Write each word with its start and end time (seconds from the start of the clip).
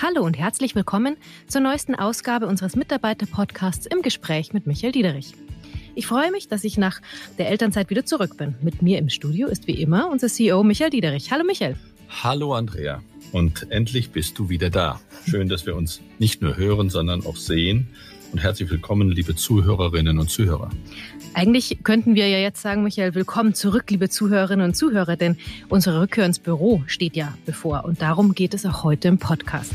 Hallo 0.00 0.24
und 0.24 0.38
herzlich 0.38 0.74
willkommen 0.74 1.16
zur 1.48 1.60
neuesten 1.60 1.94
Ausgabe 1.94 2.46
unseres 2.46 2.76
Mitarbeiter-Podcasts 2.76 3.86
im 3.86 4.02
Gespräch 4.02 4.52
mit 4.52 4.66
Michael 4.66 4.92
Diederich. 4.92 5.34
Ich 5.94 6.06
freue 6.06 6.30
mich, 6.30 6.48
dass 6.48 6.64
ich 6.64 6.78
nach 6.78 7.00
der 7.38 7.50
Elternzeit 7.50 7.90
wieder 7.90 8.06
zurück 8.06 8.36
bin. 8.36 8.54
Mit 8.62 8.80
mir 8.80 8.98
im 8.98 9.08
Studio 9.08 9.48
ist 9.48 9.66
wie 9.66 9.80
immer 9.82 10.08
unser 10.10 10.28
CEO 10.28 10.62
Michael 10.62 10.90
Diederich. 10.90 11.30
Hallo 11.30 11.44
Michael. 11.44 11.76
Hallo 12.08 12.54
Andrea. 12.54 13.02
Und 13.32 13.70
endlich 13.70 14.10
bist 14.10 14.38
du 14.38 14.48
wieder 14.48 14.70
da. 14.70 15.00
Schön, 15.28 15.48
dass 15.48 15.66
wir 15.66 15.76
uns 15.76 16.00
nicht 16.18 16.40
nur 16.40 16.56
hören, 16.56 16.88
sondern 16.88 17.26
auch 17.26 17.36
sehen. 17.36 17.88
Und 18.30 18.42
herzlich 18.42 18.70
willkommen, 18.70 19.10
liebe 19.10 19.34
Zuhörerinnen 19.34 20.18
und 20.18 20.28
Zuhörer. 20.28 20.68
Eigentlich 21.32 21.78
könnten 21.82 22.14
wir 22.14 22.28
ja 22.28 22.38
jetzt 22.38 22.60
sagen, 22.60 22.82
Michael, 22.82 23.14
willkommen 23.14 23.54
zurück, 23.54 23.90
liebe 23.90 24.10
Zuhörerinnen 24.10 24.66
und 24.66 24.74
Zuhörer, 24.74 25.16
denn 25.16 25.38
unsere 25.70 26.02
Rückkehr 26.02 26.26
ins 26.26 26.38
Büro 26.38 26.82
steht 26.86 27.16
ja 27.16 27.36
bevor. 27.46 27.84
Und 27.84 28.02
darum 28.02 28.34
geht 28.34 28.52
es 28.52 28.66
auch 28.66 28.84
heute 28.84 29.08
im 29.08 29.18
Podcast. 29.18 29.72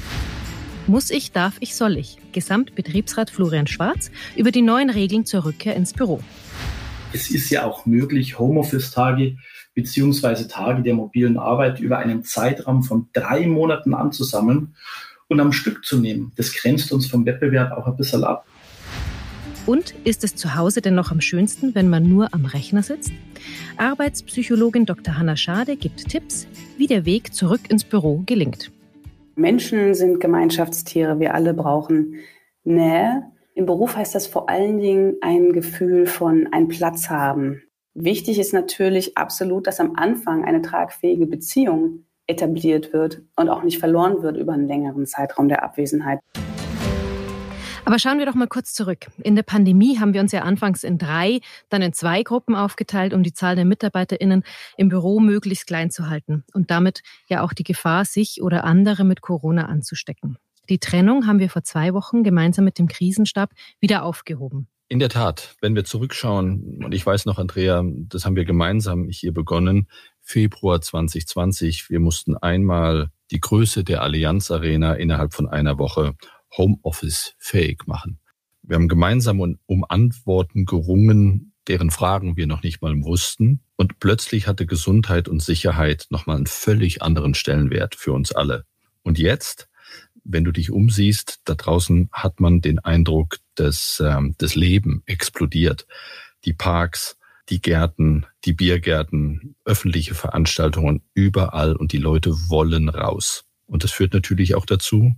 Muss 0.85 1.09
ich, 1.09 1.31
darf 1.31 1.55
ich, 1.61 1.75
soll 1.75 1.97
ich. 1.97 2.17
Gesamtbetriebsrat 2.31 3.31
Florian 3.31 3.65
Schwarz 3.65 4.11
über 4.35 4.51
die 4.51 4.61
neuen 4.61 4.91
Regeln 4.91 5.25
zur 5.25 5.45
Rückkehr 5.45 5.75
ins 5.75 5.93
Büro. 5.93 6.21
Es 7.11 7.31
ist 7.31 7.49
ja 7.49 7.65
auch 7.65 7.85
möglich, 7.87 8.37
Homeoffice-Tage 8.37 9.37
beziehungsweise 9.73 10.47
Tage 10.47 10.83
der 10.83 10.93
mobilen 10.93 11.37
Arbeit 11.37 11.79
über 11.79 11.97
einen 11.97 12.23
Zeitraum 12.23 12.83
von 12.83 13.07
drei 13.13 13.47
Monaten 13.47 13.95
anzusammeln 13.95 14.75
und 15.33 15.41
am 15.41 15.51
Stück 15.51 15.83
zu 15.83 15.99
nehmen. 15.99 16.31
Das 16.37 16.53
grenzt 16.53 16.91
uns 16.93 17.07
vom 17.07 17.25
Wettbewerb 17.25 17.71
auch 17.73 17.87
ein 17.87 17.97
bisschen 17.97 18.23
ab. 18.23 18.45
Und 19.65 19.93
ist 20.03 20.23
es 20.23 20.35
zu 20.35 20.55
Hause 20.55 20.81
denn 20.81 20.95
noch 20.95 21.11
am 21.11 21.21
schönsten, 21.21 21.73
wenn 21.73 21.89
man 21.89 22.07
nur 22.07 22.33
am 22.33 22.45
Rechner 22.45 22.83
sitzt? 22.83 23.11
Arbeitspsychologin 23.77 24.85
Dr. 24.85 25.17
Hanna 25.17 25.35
Schade 25.35 25.75
gibt 25.75 26.07
Tipps, 26.09 26.47
wie 26.77 26.87
der 26.87 27.05
Weg 27.05 27.33
zurück 27.33 27.61
ins 27.69 27.83
Büro 27.83 28.23
gelingt. 28.25 28.71
Menschen 29.35 29.95
sind 29.95 30.19
Gemeinschaftstiere. 30.19 31.19
Wir 31.19 31.33
alle 31.33 31.53
brauchen 31.53 32.19
Nähe. 32.63 33.23
Im 33.55 33.65
Beruf 33.65 33.95
heißt 33.95 34.15
das 34.15 34.27
vor 34.27 34.49
allen 34.49 34.79
Dingen 34.79 35.15
ein 35.21 35.53
Gefühl 35.53 36.05
von 36.05 36.47
einen 36.51 36.67
Platz 36.67 37.09
haben. 37.09 37.63
Wichtig 37.93 38.39
ist 38.39 38.53
natürlich 38.53 39.17
absolut, 39.17 39.67
dass 39.67 39.79
am 39.79 39.95
Anfang 39.95 40.43
eine 40.43 40.61
tragfähige 40.61 41.25
Beziehung 41.25 42.05
etabliert 42.27 42.93
wird 42.93 43.21
und 43.35 43.49
auch 43.49 43.63
nicht 43.63 43.79
verloren 43.79 44.23
wird 44.23 44.37
über 44.37 44.53
einen 44.53 44.67
längeren 44.67 45.05
Zeitraum 45.05 45.47
der 45.49 45.63
Abwesenheit. 45.63 46.19
Aber 47.85 47.99
schauen 47.99 48.17
wir 48.17 48.25
doch 48.25 48.35
mal 48.35 48.47
kurz 48.47 48.73
zurück. 48.73 49.07
In 49.23 49.35
der 49.35 49.43
Pandemie 49.43 49.99
haben 49.99 50.13
wir 50.13 50.21
uns 50.21 50.31
ja 50.31 50.43
anfangs 50.43 50.85
in 50.85 50.97
drei, 50.97 51.41
dann 51.69 51.81
in 51.81 51.91
zwei 51.91 52.23
Gruppen 52.23 52.55
aufgeteilt, 52.55 53.13
um 53.13 53.23
die 53.23 53.33
Zahl 53.33 53.55
der 53.57 53.65
MitarbeiterInnen 53.65 54.43
im 54.77 54.87
Büro 54.87 55.19
möglichst 55.19 55.67
klein 55.67 55.91
zu 55.91 56.09
halten 56.09 56.45
und 56.53 56.71
damit 56.71 57.01
ja 57.27 57.41
auch 57.41 57.51
die 57.51 57.65
Gefahr, 57.65 58.05
sich 58.05 58.41
oder 58.41 58.63
andere 58.63 59.03
mit 59.03 59.21
Corona 59.21 59.65
anzustecken. 59.65 60.37
Die 60.69 60.79
Trennung 60.79 61.27
haben 61.27 61.39
wir 61.39 61.49
vor 61.49 61.63
zwei 61.63 61.93
Wochen 61.93 62.23
gemeinsam 62.23 62.63
mit 62.63 62.79
dem 62.79 62.87
Krisenstab 62.87 63.51
wieder 63.81 64.03
aufgehoben. 64.03 64.67
In 64.87 64.99
der 64.99 65.09
Tat, 65.09 65.55
wenn 65.59 65.75
wir 65.75 65.83
zurückschauen, 65.83 66.83
und 66.85 66.93
ich 66.93 67.05
weiß 67.05 67.25
noch, 67.25 67.37
Andrea, 67.37 67.83
das 67.85 68.25
haben 68.25 68.35
wir 68.35 68.45
gemeinsam 68.45 69.09
hier 69.09 69.33
begonnen, 69.33 69.87
Februar 70.23 70.81
2020, 70.81 71.89
wir 71.89 71.99
mussten 71.99 72.35
einmal 72.37 73.11
die 73.29 73.41
Größe 73.41 73.83
der 73.83 74.01
Allianz 74.01 74.49
Arena 74.49 74.93
innerhalb 74.93 75.33
von 75.33 75.47
einer 75.47 75.77
Woche 75.77 76.15
Homeoffice 76.57 77.35
fähig 77.37 77.85
machen. 77.87 78.19
Wir 78.61 78.75
haben 78.75 78.87
gemeinsam 78.87 79.57
um 79.65 79.85
Antworten 79.87 80.65
gerungen, 80.65 81.53
deren 81.67 81.91
Fragen 81.91 82.37
wir 82.37 82.47
noch 82.47 82.63
nicht 82.63 82.81
mal 82.81 82.95
wussten. 83.03 83.61
Und 83.75 83.99
plötzlich 83.99 84.47
hatte 84.47 84.65
Gesundheit 84.65 85.27
und 85.27 85.41
Sicherheit 85.41 86.07
nochmal 86.09 86.37
einen 86.37 86.45
völlig 86.45 87.01
anderen 87.01 87.33
Stellenwert 87.33 87.95
für 87.95 88.13
uns 88.13 88.31
alle. 88.31 88.65
Und 89.01 89.19
jetzt, 89.19 89.67
wenn 90.23 90.45
du 90.45 90.51
dich 90.51 90.71
umsiehst, 90.71 91.41
da 91.43 91.55
draußen 91.55 92.09
hat 92.13 92.39
man 92.39 92.61
den 92.61 92.79
Eindruck, 92.79 93.37
dass 93.55 94.01
ähm, 94.03 94.35
das 94.37 94.55
Leben 94.55 95.03
explodiert. 95.05 95.85
Die 96.45 96.53
Parks, 96.53 97.17
die 97.49 97.61
Gärten, 97.61 98.25
die 98.45 98.53
Biergärten, 98.53 99.55
öffentliche 99.65 100.15
Veranstaltungen 100.15 101.01
überall 101.13 101.75
und 101.75 101.91
die 101.91 101.97
Leute 101.97 102.31
wollen 102.49 102.89
raus. 102.89 103.45
Und 103.65 103.83
das 103.83 103.91
führt 103.91 104.13
natürlich 104.13 104.55
auch 104.55 104.65
dazu, 104.65 105.13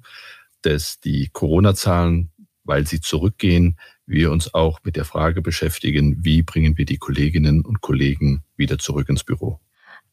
dass 0.62 1.00
die 1.00 1.30
Corona-Zahlen, 1.32 2.32
weil 2.64 2.88
sie 2.88 3.00
zurückgehen, 3.00 3.78
wir 4.08 4.32
uns 4.32 4.54
auch 4.54 4.80
mit 4.84 4.96
der 4.96 5.06
Frage 5.06 5.42
beschäftigen, 5.42 6.24
wie 6.24 6.44
bringen 6.44 6.78
wir 6.78 6.86
die 6.86 6.98
Kolleginnen 6.98 7.62
und 7.62 7.82
Kollegen 7.82 8.44
wieder 8.56 8.78
zurück 8.78 9.10
ins 9.10 9.24
Büro. 9.24 9.60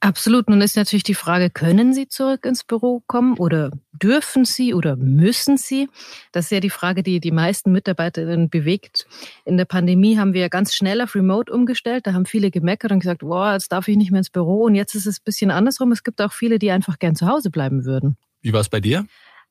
Absolut. 0.02 0.50
Nun 0.50 0.60
ist 0.62 0.76
natürlich 0.76 1.04
die 1.04 1.14
Frage, 1.14 1.48
können 1.48 1.94
Sie 1.94 2.08
zurück 2.08 2.44
ins 2.44 2.64
Büro 2.64 3.04
kommen 3.06 3.38
oder 3.38 3.70
dürfen 3.92 4.44
Sie 4.44 4.74
oder 4.74 4.96
müssen 4.96 5.56
Sie? 5.56 5.88
Das 6.32 6.46
ist 6.46 6.50
ja 6.50 6.58
die 6.58 6.70
Frage, 6.70 7.04
die 7.04 7.20
die 7.20 7.30
meisten 7.30 7.70
Mitarbeiterinnen 7.70 8.50
bewegt. 8.50 9.06
In 9.44 9.56
der 9.58 9.64
Pandemie 9.64 10.18
haben 10.18 10.32
wir 10.32 10.40
ja 10.40 10.48
ganz 10.48 10.74
schnell 10.74 11.00
auf 11.02 11.14
Remote 11.14 11.52
umgestellt. 11.52 12.08
Da 12.08 12.14
haben 12.14 12.26
viele 12.26 12.50
gemeckert 12.50 12.90
und 12.90 12.98
gesagt, 12.98 13.22
wow, 13.22 13.52
jetzt 13.52 13.70
darf 13.70 13.86
ich 13.86 13.96
nicht 13.96 14.10
mehr 14.10 14.18
ins 14.18 14.30
Büro. 14.30 14.64
Und 14.64 14.74
jetzt 14.74 14.96
ist 14.96 15.06
es 15.06 15.20
ein 15.20 15.24
bisschen 15.24 15.52
andersrum. 15.52 15.92
Es 15.92 16.02
gibt 16.02 16.20
auch 16.20 16.32
viele, 16.32 16.58
die 16.58 16.72
einfach 16.72 16.98
gern 16.98 17.14
zu 17.14 17.28
Hause 17.28 17.50
bleiben 17.50 17.84
würden. 17.84 18.16
Wie 18.40 18.52
war 18.52 18.60
es 18.60 18.68
bei 18.68 18.80
dir? 18.80 19.06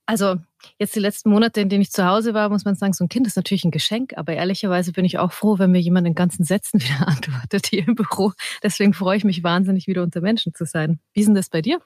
Also 0.06 0.38
jetzt 0.78 0.96
die 0.96 1.00
letzten 1.00 1.30
Monate, 1.30 1.62
in 1.62 1.70
denen 1.70 1.82
ich 1.82 1.92
zu 1.92 2.06
Hause 2.06 2.34
war, 2.34 2.50
muss 2.50 2.66
man 2.66 2.76
sagen, 2.76 2.94
so 2.94 3.04
ein 3.04 3.10
Kind 3.10 3.28
ist 3.28 3.36
natürlich 3.36 3.64
ein 3.64 3.72
Geschenk, 3.72 4.14
aber 4.18 4.34
ehrlicherweise 4.34 4.92
bin 4.92 5.06
ich 5.06 5.20
auch 5.20 5.32
froh, 5.32 5.60
wenn 5.60 5.72
mir 5.72 5.80
jemand 5.80 6.08
in 6.08 6.16
ganzen 6.16 6.44
Sätzen 6.44 6.82
wieder 6.82 7.08
antwortet 7.08 7.68
hier 7.68 7.88
im 7.88 7.96
Büro. 7.96 8.34
Deswegen 8.64 8.94
freue 8.94 9.18
ich 9.18 9.24
mich 9.24 9.44
wahnsinnig, 9.44 9.88
wieder 9.88 10.04
unter 10.04 10.22
Menschen 10.22 10.54
zu 10.54 10.66
sein. 10.66 11.00
Wie 11.14 11.22
ist 11.22 11.28
denn 11.28 11.36
das 11.36 11.50
bei 11.50 11.62
dir? 11.62 11.80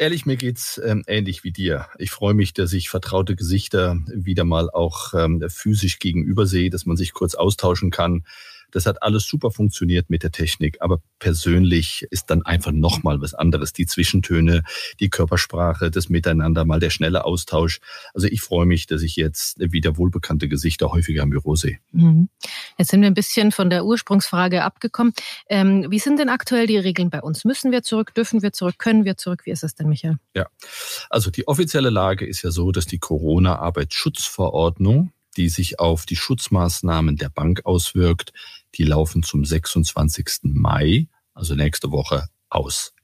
Ehrlich, 0.00 0.26
mir 0.26 0.36
geht's 0.36 0.80
ähm, 0.84 1.02
ähnlich 1.08 1.42
wie 1.42 1.50
dir. 1.50 1.88
Ich 1.98 2.12
freue 2.12 2.32
mich, 2.32 2.52
dass 2.54 2.72
ich 2.72 2.88
vertraute 2.88 3.34
Gesichter 3.34 3.98
wieder 4.06 4.44
mal 4.44 4.70
auch 4.70 5.12
ähm, 5.12 5.42
physisch 5.48 5.98
gegenüber 5.98 6.46
sehe, 6.46 6.70
dass 6.70 6.86
man 6.86 6.96
sich 6.96 7.12
kurz 7.12 7.34
austauschen 7.34 7.90
kann. 7.90 8.24
Das 8.70 8.86
hat 8.86 9.02
alles 9.02 9.26
super 9.26 9.50
funktioniert 9.50 10.10
mit 10.10 10.22
der 10.22 10.30
Technik, 10.30 10.78
aber 10.80 11.00
persönlich 11.18 12.06
ist 12.10 12.30
dann 12.30 12.42
einfach 12.42 12.72
nochmal 12.72 13.20
was 13.20 13.34
anderes. 13.34 13.72
Die 13.72 13.86
Zwischentöne, 13.86 14.62
die 15.00 15.08
Körpersprache, 15.08 15.90
das 15.90 16.08
Miteinander, 16.08 16.64
mal 16.64 16.80
der 16.80 16.90
schnelle 16.90 17.24
Austausch. 17.24 17.80
Also 18.14 18.26
ich 18.26 18.42
freue 18.42 18.66
mich, 18.66 18.86
dass 18.86 19.02
ich 19.02 19.16
jetzt 19.16 19.58
wieder 19.58 19.96
wohlbekannte 19.96 20.48
Gesichter 20.48 20.92
häufiger 20.92 21.22
im 21.22 21.30
Büro 21.30 21.56
sehe. 21.56 21.78
Mhm. 21.92 22.28
Jetzt 22.76 22.90
sind 22.90 23.00
wir 23.00 23.08
ein 23.08 23.14
bisschen 23.14 23.52
von 23.52 23.70
der 23.70 23.84
Ursprungsfrage 23.84 24.62
abgekommen. 24.62 25.12
Ähm, 25.48 25.86
wie 25.90 25.98
sind 25.98 26.18
denn 26.18 26.28
aktuell 26.28 26.66
die 26.66 26.78
Regeln 26.78 27.10
bei 27.10 27.22
uns? 27.22 27.44
Müssen 27.44 27.72
wir 27.72 27.82
zurück? 27.82 28.14
Dürfen 28.14 28.42
wir 28.42 28.52
zurück? 28.52 28.78
Können 28.78 29.04
wir 29.04 29.16
zurück? 29.16 29.42
Wie 29.44 29.50
ist 29.50 29.62
das 29.62 29.74
denn, 29.74 29.88
Michael? 29.88 30.18
Ja, 30.34 30.46
also 31.10 31.30
die 31.30 31.48
offizielle 31.48 31.90
Lage 31.90 32.26
ist 32.26 32.42
ja 32.42 32.50
so, 32.50 32.72
dass 32.72 32.86
die 32.86 32.98
Corona-Arbeitsschutzverordnung 32.98 35.12
die 35.38 35.48
sich 35.48 35.78
auf 35.78 36.04
die 36.04 36.16
Schutzmaßnahmen 36.16 37.16
der 37.16 37.30
Bank 37.30 37.64
auswirkt, 37.64 38.32
die 38.78 38.84
laufen 38.84 39.22
zum 39.22 39.44
26. 39.44 40.54
Mai, 40.54 41.08
also 41.34 41.54
nächste 41.54 41.90
Woche, 41.90 42.28
aus. 42.48 42.94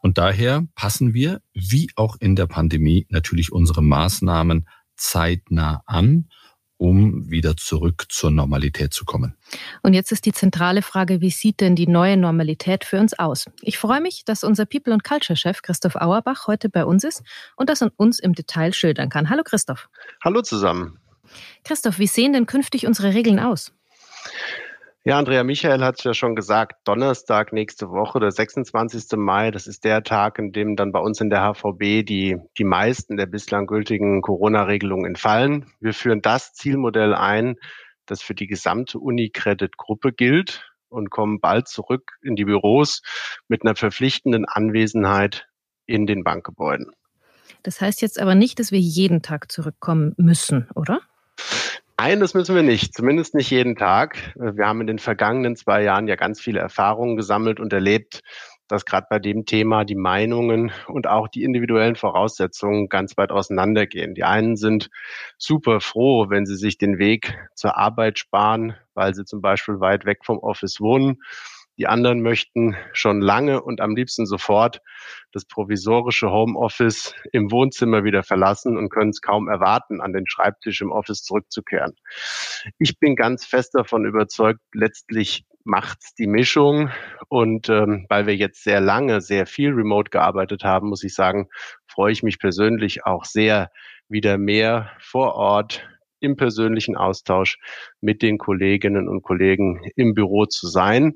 Und 0.00 0.18
daher 0.18 0.66
passen 0.74 1.14
wir, 1.14 1.40
wie 1.52 1.90
auch 1.94 2.16
in 2.18 2.34
der 2.34 2.46
Pandemie, 2.46 3.06
natürlich 3.08 3.52
unsere 3.52 3.82
Maßnahmen 3.82 4.66
zeitnah 4.96 5.82
an, 5.86 6.28
um 6.76 7.30
wieder 7.30 7.56
zurück 7.56 8.06
zur 8.08 8.32
Normalität 8.32 8.92
zu 8.92 9.04
kommen. 9.04 9.36
Und 9.82 9.94
jetzt 9.94 10.10
ist 10.10 10.26
die 10.26 10.32
zentrale 10.32 10.82
Frage, 10.82 11.20
wie 11.20 11.30
sieht 11.30 11.60
denn 11.60 11.76
die 11.76 11.86
neue 11.86 12.16
Normalität 12.16 12.84
für 12.84 12.98
uns 12.98 13.16
aus? 13.16 13.44
Ich 13.60 13.78
freue 13.78 14.00
mich, 14.00 14.24
dass 14.24 14.42
unser 14.42 14.66
People- 14.66 14.92
und 14.92 15.04
Culture-Chef 15.04 15.62
Christoph 15.62 15.94
Auerbach 15.94 16.48
heute 16.48 16.68
bei 16.68 16.84
uns 16.84 17.04
ist 17.04 17.22
und 17.56 17.68
das 17.68 17.82
uns 17.96 18.18
im 18.18 18.32
Detail 18.32 18.72
schildern 18.72 19.10
kann. 19.10 19.30
Hallo 19.30 19.44
Christoph. 19.44 19.88
Hallo 20.24 20.42
zusammen. 20.42 20.98
Christoph, 21.62 22.00
wie 22.00 22.08
sehen 22.08 22.32
denn 22.32 22.46
künftig 22.46 22.88
unsere 22.88 23.14
Regeln 23.14 23.38
aus? 23.38 23.72
Ja, 25.04 25.18
Andrea 25.18 25.42
Michael 25.42 25.82
hat 25.82 25.98
es 25.98 26.04
ja 26.04 26.14
schon 26.14 26.36
gesagt, 26.36 26.86
Donnerstag 26.86 27.52
nächste 27.52 27.90
Woche, 27.90 28.20
der 28.20 28.30
26. 28.30 29.18
Mai, 29.18 29.50
das 29.50 29.66
ist 29.66 29.82
der 29.82 30.04
Tag, 30.04 30.38
in 30.38 30.52
dem 30.52 30.76
dann 30.76 30.92
bei 30.92 31.00
uns 31.00 31.20
in 31.20 31.28
der 31.28 31.40
HVB 31.42 32.06
die, 32.06 32.36
die 32.56 32.62
meisten 32.62 33.16
der 33.16 33.26
bislang 33.26 33.66
gültigen 33.66 34.22
Corona-Regelungen 34.22 35.04
entfallen. 35.04 35.66
Wir 35.80 35.92
führen 35.92 36.22
das 36.22 36.52
Zielmodell 36.52 37.14
ein, 37.14 37.56
das 38.06 38.22
für 38.22 38.36
die 38.36 38.46
gesamte 38.46 39.00
Unicredit-Gruppe 39.00 40.12
gilt 40.12 40.70
und 40.88 41.10
kommen 41.10 41.40
bald 41.40 41.66
zurück 41.66 42.12
in 42.22 42.36
die 42.36 42.44
Büros 42.44 43.02
mit 43.48 43.64
einer 43.64 43.74
verpflichtenden 43.74 44.44
Anwesenheit 44.44 45.48
in 45.84 46.06
den 46.06 46.22
Bankgebäuden. 46.22 46.92
Das 47.64 47.80
heißt 47.80 48.02
jetzt 48.02 48.20
aber 48.20 48.36
nicht, 48.36 48.60
dass 48.60 48.70
wir 48.70 48.78
jeden 48.78 49.20
Tag 49.20 49.50
zurückkommen 49.50 50.14
müssen, 50.16 50.68
oder? 50.76 51.00
Nein, 51.98 52.20
das 52.20 52.34
müssen 52.34 52.56
wir 52.56 52.62
nicht. 52.62 52.94
Zumindest 52.94 53.34
nicht 53.34 53.50
jeden 53.50 53.76
Tag. 53.76 54.34
Wir 54.34 54.66
haben 54.66 54.80
in 54.80 54.86
den 54.88 54.98
vergangenen 54.98 55.54
zwei 55.56 55.82
Jahren 55.82 56.08
ja 56.08 56.16
ganz 56.16 56.40
viele 56.40 56.58
Erfahrungen 56.58 57.16
gesammelt 57.16 57.60
und 57.60 57.72
erlebt, 57.72 58.22
dass 58.66 58.84
gerade 58.84 59.06
bei 59.08 59.18
dem 59.18 59.44
Thema 59.44 59.84
die 59.84 59.94
Meinungen 59.94 60.72
und 60.88 61.06
auch 61.06 61.28
die 61.28 61.44
individuellen 61.44 61.94
Voraussetzungen 61.94 62.88
ganz 62.88 63.16
weit 63.16 63.30
auseinandergehen. 63.30 64.14
Die 64.14 64.24
einen 64.24 64.56
sind 64.56 64.88
super 65.38 65.80
froh, 65.80 66.28
wenn 66.28 66.46
sie 66.46 66.56
sich 66.56 66.78
den 66.78 66.98
Weg 66.98 67.38
zur 67.54 67.76
Arbeit 67.76 68.18
sparen, 68.18 68.74
weil 68.94 69.14
sie 69.14 69.24
zum 69.24 69.40
Beispiel 69.40 69.78
weit 69.78 70.04
weg 70.04 70.24
vom 70.24 70.38
Office 70.38 70.80
wohnen. 70.80 71.22
Die 71.82 71.88
anderen 71.88 72.22
möchten 72.22 72.76
schon 72.92 73.20
lange 73.20 73.60
und 73.60 73.80
am 73.80 73.96
liebsten 73.96 74.24
sofort 74.24 74.80
das 75.32 75.44
provisorische 75.44 76.30
Homeoffice 76.30 77.12
im 77.32 77.50
Wohnzimmer 77.50 78.04
wieder 78.04 78.22
verlassen 78.22 78.76
und 78.76 78.88
können 78.88 79.10
es 79.10 79.20
kaum 79.20 79.48
erwarten, 79.48 80.00
an 80.00 80.12
den 80.12 80.28
Schreibtisch 80.28 80.80
im 80.80 80.92
Office 80.92 81.24
zurückzukehren. 81.24 81.96
Ich 82.78 83.00
bin 83.00 83.16
ganz 83.16 83.44
fest 83.44 83.74
davon 83.74 84.04
überzeugt, 84.04 84.60
letztlich 84.72 85.44
macht's 85.64 86.14
die 86.14 86.28
Mischung. 86.28 86.90
Und 87.28 87.68
ähm, 87.68 88.06
weil 88.08 88.28
wir 88.28 88.36
jetzt 88.36 88.62
sehr 88.62 88.80
lange, 88.80 89.20
sehr 89.20 89.46
viel 89.46 89.72
remote 89.72 90.10
gearbeitet 90.10 90.62
haben, 90.62 90.88
muss 90.88 91.02
ich 91.02 91.16
sagen, 91.16 91.48
freue 91.88 92.12
ich 92.12 92.22
mich 92.22 92.38
persönlich 92.38 93.04
auch 93.04 93.24
sehr, 93.24 93.72
wieder 94.08 94.38
mehr 94.38 94.92
vor 95.00 95.34
Ort 95.34 95.84
im 96.22 96.36
persönlichen 96.36 96.96
Austausch 96.96 97.58
mit 98.00 98.22
den 98.22 98.38
Kolleginnen 98.38 99.08
und 99.08 99.22
Kollegen 99.22 99.82
im 99.96 100.14
Büro 100.14 100.46
zu 100.46 100.68
sein. 100.68 101.14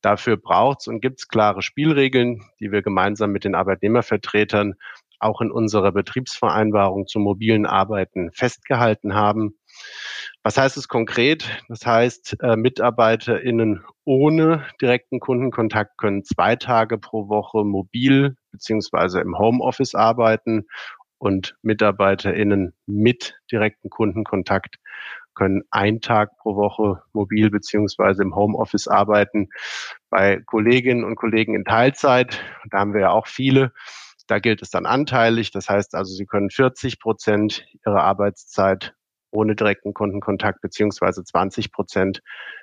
Dafür 0.00 0.36
braucht 0.36 0.80
es 0.80 0.86
und 0.86 1.00
gibt 1.00 1.20
es 1.20 1.28
klare 1.28 1.62
Spielregeln, 1.62 2.42
die 2.60 2.70
wir 2.70 2.82
gemeinsam 2.82 3.32
mit 3.32 3.44
den 3.44 3.54
Arbeitnehmervertretern 3.54 4.74
auch 5.20 5.40
in 5.40 5.50
unserer 5.50 5.92
Betriebsvereinbarung 5.92 7.06
zum 7.06 7.22
mobilen 7.22 7.66
Arbeiten 7.66 8.30
festgehalten 8.32 9.14
haben. 9.14 9.58
Was 10.42 10.56
heißt 10.56 10.76
es 10.76 10.88
konkret? 10.88 11.62
Das 11.68 11.84
heißt, 11.84 12.36
äh, 12.40 12.56
MitarbeiterInnen 12.56 13.84
ohne 14.04 14.64
direkten 14.80 15.20
Kundenkontakt 15.20 15.98
können 15.98 16.24
zwei 16.24 16.56
Tage 16.56 16.98
pro 16.98 17.28
Woche 17.28 17.64
mobil 17.64 18.36
beziehungsweise 18.52 19.20
im 19.20 19.36
Homeoffice 19.36 19.94
arbeiten 19.94 20.66
und 21.18 21.56
MitarbeiterInnen 21.62 22.74
mit 22.86 23.36
direkten 23.50 23.90
Kundenkontakt 23.90 24.76
können 25.38 25.62
einen 25.70 26.00
Tag 26.00 26.36
pro 26.36 26.56
Woche 26.56 27.00
mobil 27.12 27.48
beziehungsweise 27.50 28.22
im 28.22 28.34
Homeoffice 28.34 28.88
arbeiten. 28.88 29.48
Bei 30.10 30.40
Kolleginnen 30.44 31.04
und 31.04 31.14
Kollegen 31.14 31.54
in 31.54 31.64
Teilzeit, 31.64 32.42
da 32.70 32.80
haben 32.80 32.92
wir 32.92 33.02
ja 33.02 33.10
auch 33.10 33.28
viele, 33.28 33.72
da 34.26 34.40
gilt 34.40 34.62
es 34.62 34.70
dann 34.70 34.84
anteilig. 34.84 35.52
Das 35.52 35.68
heißt 35.68 35.94
also, 35.94 36.12
sie 36.12 36.26
können 36.26 36.50
40 36.50 36.98
Prozent 36.98 37.64
ihrer 37.86 38.02
Arbeitszeit 38.02 38.94
ohne 39.30 39.54
direkten 39.54 39.94
Kundenkontakt 39.94 40.60
beziehungsweise 40.60 41.22
20 41.22 41.70
Prozent 41.70 42.20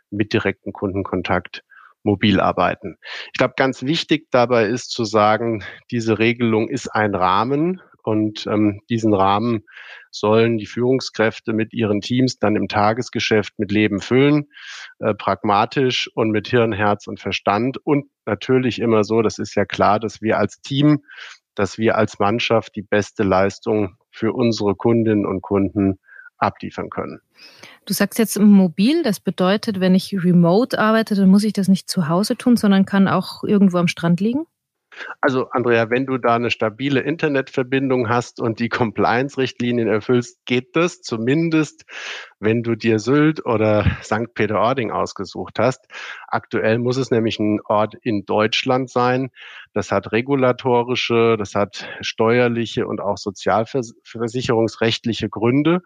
mit 0.10 0.34
direkten 0.34 0.74
Kundenkontakt 0.74 1.64
mobil 2.04 2.42
arbeiten. 2.42 2.98
Ich 3.34 3.38
glaube, 3.40 3.54
ganz 3.56 3.84
wichtig 3.84 4.28
dabei 4.32 4.66
ist 4.66 4.92
zu 4.92 5.06
sagen, 5.06 5.64
diese 5.92 6.20
Regelung 6.20 6.68
ist 6.68 6.90
ein 6.90 7.16
Rahmen 7.16 7.82
und 8.06 8.48
ähm, 8.48 8.82
diesen 8.90 9.14
Rahmen 9.14 9.64
sollen 10.12 10.58
die 10.58 10.66
Führungskräfte 10.66 11.54
mit 11.54 11.74
ihren 11.74 12.02
Teams 12.02 12.38
dann 12.40 12.56
im 12.56 12.68
Tagesgeschäft 12.68 13.58
mit 13.58 13.72
Leben 13.72 14.00
füllen, 14.00 14.50
äh, 15.00 15.14
pragmatisch 15.14 16.10
und 16.14 16.32
mit 16.32 16.48
Hirn, 16.48 16.72
Herz 16.72 17.08
und 17.08 17.20
Verstand 17.20 17.78
und 17.78 18.06
natürlich 18.26 18.80
immer 18.80 19.04
so, 19.04 19.22
das 19.22 19.40
ist 19.40 19.56
ja 19.56 19.66
klar, 19.66 20.00
dass 20.00 20.22
wir 20.22 20.38
als 20.38 20.62
Team, 20.62 21.04
dass 21.56 21.78
wir 21.78 21.98
als 21.98 22.20
Mannschaft 22.20 22.76
die 22.76 22.82
beste 22.82 23.24
Leistung 23.24 23.98
für 24.12 24.34
unsere 24.34 24.76
Kundinnen 24.76 25.26
und 25.26 25.42
Kunden 25.42 26.00
abliefern 26.38 26.90
können. 26.90 27.22
Du 27.86 27.94
sagst 27.94 28.20
jetzt 28.20 28.40
mobil, 28.40 29.04
das 29.04 29.20
bedeutet, 29.20 29.80
wenn 29.80 29.96
ich 29.96 30.14
remote 30.14 30.78
arbeite, 30.78 31.16
dann 31.16 31.30
muss 31.30 31.44
ich 31.44 31.54
das 31.54 31.68
nicht 31.68 31.90
zu 31.90 32.08
Hause 32.08 32.36
tun, 32.36 32.58
sondern 32.58 32.86
kann 32.86 33.08
auch 33.08 33.44
irgendwo 33.44 33.78
am 33.78 33.88
Strand 33.88 34.20
liegen? 34.20 34.46
Also 35.22 35.50
Andrea, 35.50 35.90
wenn 35.90 36.06
du 36.06 36.18
da 36.18 36.36
eine 36.36 36.52
stabile 36.52 37.02
Internetverbindung 37.02 38.10
hast 38.10 38.40
und 38.40 38.60
die 38.60 38.70
Compliance-Richtlinien 38.70 39.88
erfüllst, 39.88 40.46
geht 40.46 40.76
das 40.76 41.02
zumindest, 41.02 41.86
wenn 42.40 42.64
du 42.64 42.76
dir 42.76 43.00
Sylt 43.00 43.46
oder 43.46 43.86
St. 44.04 44.34
Peter-Ording 44.34 44.92
ausgesucht 44.92 45.60
hast. 45.60 45.86
Aktuell 46.28 46.80
muss 46.80 46.98
es 46.98 47.12
nämlich 47.12 47.40
ein 47.40 47.60
Ort 47.66 47.96
in 47.96 48.26
Deutschland 48.26 48.90
sein. 48.90 49.30
Das 49.74 49.92
hat 49.92 50.12
regulatorische, 50.12 51.36
das 51.38 51.56
hat 51.56 51.88
steuerliche 52.02 52.88
und 52.88 53.02
auch 53.02 53.18
sozialversicherungsrechtliche 53.18 55.30
Gründe, 55.30 55.82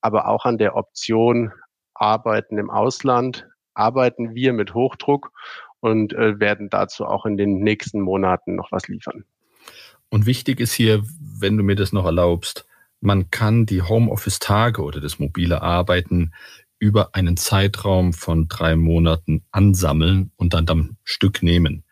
aber 0.00 0.28
auch 0.28 0.44
an 0.44 0.58
der 0.58 0.76
Option 0.76 1.52
Arbeiten 1.94 2.58
im 2.58 2.70
Ausland 2.70 3.48
arbeiten 3.74 4.34
wir 4.34 4.52
mit 4.52 4.74
Hochdruck 4.74 5.30
und 5.80 6.12
äh, 6.12 6.40
werden 6.40 6.70
dazu 6.70 7.04
auch 7.04 7.26
in 7.26 7.36
den 7.36 7.60
nächsten 7.60 8.00
Monaten 8.00 8.54
noch 8.54 8.72
was 8.72 8.88
liefern. 8.88 9.24
Und 10.08 10.26
wichtig 10.26 10.60
ist 10.60 10.72
hier, 10.72 11.02
wenn 11.20 11.56
du 11.56 11.62
mir 11.62 11.76
das 11.76 11.92
noch 11.92 12.04
erlaubst, 12.04 12.66
man 13.00 13.30
kann 13.30 13.66
die 13.66 13.82
Homeoffice-Tage 13.82 14.82
oder 14.82 15.00
das 15.00 15.18
mobile 15.18 15.62
Arbeiten 15.62 16.32
über 16.78 17.14
einen 17.14 17.36
Zeitraum 17.36 18.12
von 18.12 18.48
drei 18.48 18.76
Monaten 18.76 19.44
ansammeln 19.50 20.32
und 20.36 20.54
dann 20.54 20.68
am 20.68 20.96
Stück 21.04 21.42
nehmen. 21.42 21.84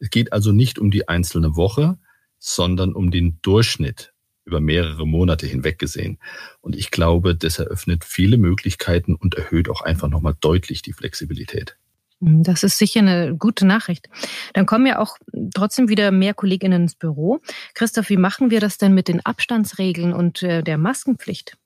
Es 0.00 0.10
geht 0.10 0.32
also 0.32 0.52
nicht 0.52 0.78
um 0.78 0.90
die 0.90 1.08
einzelne 1.08 1.56
Woche, 1.56 1.98
sondern 2.38 2.94
um 2.94 3.10
den 3.10 3.38
Durchschnitt 3.42 4.12
über 4.44 4.60
mehrere 4.60 5.06
Monate 5.06 5.46
hinweg 5.46 5.78
gesehen. 5.78 6.18
Und 6.60 6.74
ich 6.74 6.90
glaube, 6.90 7.36
das 7.36 7.58
eröffnet 7.58 8.04
viele 8.04 8.38
Möglichkeiten 8.38 9.14
und 9.14 9.34
erhöht 9.34 9.68
auch 9.68 9.82
einfach 9.82 10.08
nochmal 10.08 10.34
deutlich 10.40 10.82
die 10.82 10.94
Flexibilität. 10.94 11.76
Hm, 12.20 12.42
das 12.42 12.62
ist 12.62 12.78
sicher 12.78 13.00
eine 13.00 13.36
gute 13.36 13.66
Nachricht. 13.66 14.08
Dann 14.54 14.66
kommen 14.66 14.86
ja 14.86 14.98
auch 14.98 15.16
trotzdem 15.54 15.88
wieder 15.88 16.10
mehr 16.10 16.34
Kolleginnen 16.34 16.82
ins 16.82 16.94
Büro. 16.94 17.40
Christoph, 17.74 18.10
wie 18.10 18.16
machen 18.16 18.50
wir 18.50 18.60
das 18.60 18.78
denn 18.78 18.94
mit 18.94 19.08
den 19.08 19.24
Abstandsregeln 19.24 20.12
und 20.12 20.42
äh, 20.42 20.62
der 20.62 20.78
Maskenpflicht? 20.78 21.56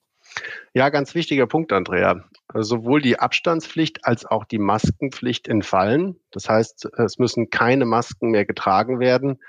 Ja, 0.72 0.88
ganz 0.88 1.14
wichtiger 1.14 1.46
Punkt, 1.46 1.72
Andrea. 1.72 2.24
Sowohl 2.52 3.00
die 3.00 3.18
Abstandspflicht 3.18 4.04
als 4.04 4.26
auch 4.26 4.44
die 4.44 4.58
Maskenpflicht 4.58 5.46
entfallen. 5.46 6.16
Das 6.32 6.48
heißt, 6.48 6.88
es 6.98 7.18
müssen 7.18 7.50
keine 7.50 7.84
Masken 7.84 8.30
mehr 8.30 8.44
getragen 8.44 8.98
werden. 8.98 9.40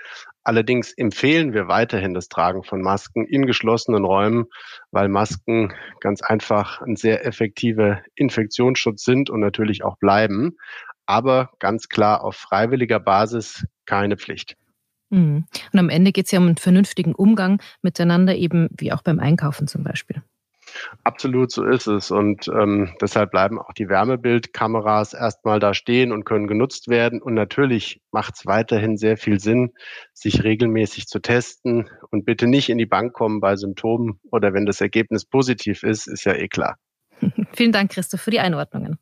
Allerdings 0.44 0.94
empfehlen 0.94 1.54
wir 1.54 1.68
weiterhin 1.68 2.14
das 2.14 2.30
Tragen 2.30 2.64
von 2.64 2.82
Masken 2.82 3.26
in 3.26 3.48
geschlossenen 3.48 4.06
Räumen, 4.06 4.46
weil 4.92 5.10
Masken 5.10 5.74
ganz 6.02 6.22
einfach 6.22 6.82
ein 6.82 6.96
sehr 6.96 7.26
effektiver 7.26 8.02
Infektionsschutz 8.14 9.04
sind 9.04 9.32
und 9.32 9.40
natürlich 9.40 9.84
auch 9.84 9.98
bleiben 9.98 10.56
aber 11.06 11.52
ganz 11.60 11.90
klar 11.90 12.24
auf 12.24 12.36
freiwilliger 12.36 13.00
Basis 13.00 13.66
keine 13.86 14.18
Pflicht. 14.18 14.56
Mhm. 15.10 15.46
Und 15.72 15.80
am 15.80 15.90
Ende 15.90 16.12
geht 16.12 16.26
es 16.26 16.32
ja 16.32 16.40
um 16.40 16.48
einen 16.48 16.58
vernünftigen 16.58 17.14
Umgang 17.14 17.62
miteinander, 17.82 18.36
eben 18.36 18.70
wie 18.78 18.92
auch 18.92 19.02
beim 19.02 19.20
Einkaufen 19.20 19.68
zum 19.68 19.84
Beispiel. 19.84 20.22
Absolut, 21.04 21.52
so 21.52 21.64
ist 21.64 21.88
es. 21.88 22.12
Und 22.12 22.48
ähm, 22.48 22.94
deshalb 23.00 23.32
bleiben 23.32 23.60
auch 23.60 23.74
die 23.74 23.88
Wärmebildkameras 23.88 25.14
erstmal 25.14 25.60
da 25.60 25.74
stehen 25.74 26.12
und 26.12 26.26
können 26.26 26.48
genutzt 26.48 26.88
werden. 26.88 27.22
Und 27.22 27.34
natürlich 27.34 28.02
macht 28.12 28.36
es 28.36 28.46
weiterhin 28.46 28.98
sehr 28.98 29.18
viel 29.18 29.40
Sinn, 29.40 29.74
sich 30.14 30.44
regelmäßig 30.44 31.08
zu 31.08 31.20
testen 31.20 31.90
und 32.12 32.26
bitte 32.26 32.48
nicht 32.48 32.70
in 32.70 32.78
die 32.78 32.86
Bank 32.86 33.14
kommen 33.14 33.40
bei 33.40 33.56
Symptomen 33.56 34.20
oder 34.32 34.54
wenn 34.54 34.66
das 34.66 34.82
Ergebnis 34.82 35.26
positiv 35.26 35.84
ist, 35.84 36.08
ist 36.08 36.26
ja 36.26 36.34
eh 36.34 36.48
klar. 36.48 36.78
Vielen 37.54 37.72
Dank, 37.72 37.92
Christoph, 37.92 38.22
für 38.22 38.32
die 38.32 38.40
Einordnungen. 38.40 39.00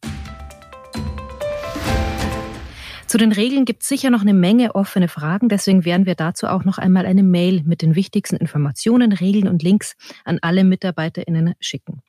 Zu 3.14 3.20
den 3.20 3.32
Regeln 3.32 3.66
gibt 3.66 3.84
es 3.84 3.90
sicher 3.90 4.10
noch 4.10 4.22
eine 4.22 4.34
Menge 4.34 4.74
offene 4.74 5.08
Fragen, 5.08 5.48
deswegen 5.48 5.86
werden 5.86 6.08
wir 6.08 6.16
dazu 6.16 6.48
auch 6.48 6.64
noch 6.64 6.80
einmal 6.80 7.06
eine 7.06 7.22
Mail 7.22 7.62
mit 7.64 7.84
den 7.84 7.94
wichtigsten 7.94 8.38
Informationen, 8.38 9.12
Regeln 9.12 9.48
und 9.48 9.62
Links 9.62 9.94
an 10.26 10.40
alle 10.42 10.64
MitarbeiterInnen 10.64 11.54
schicken. 11.60 12.02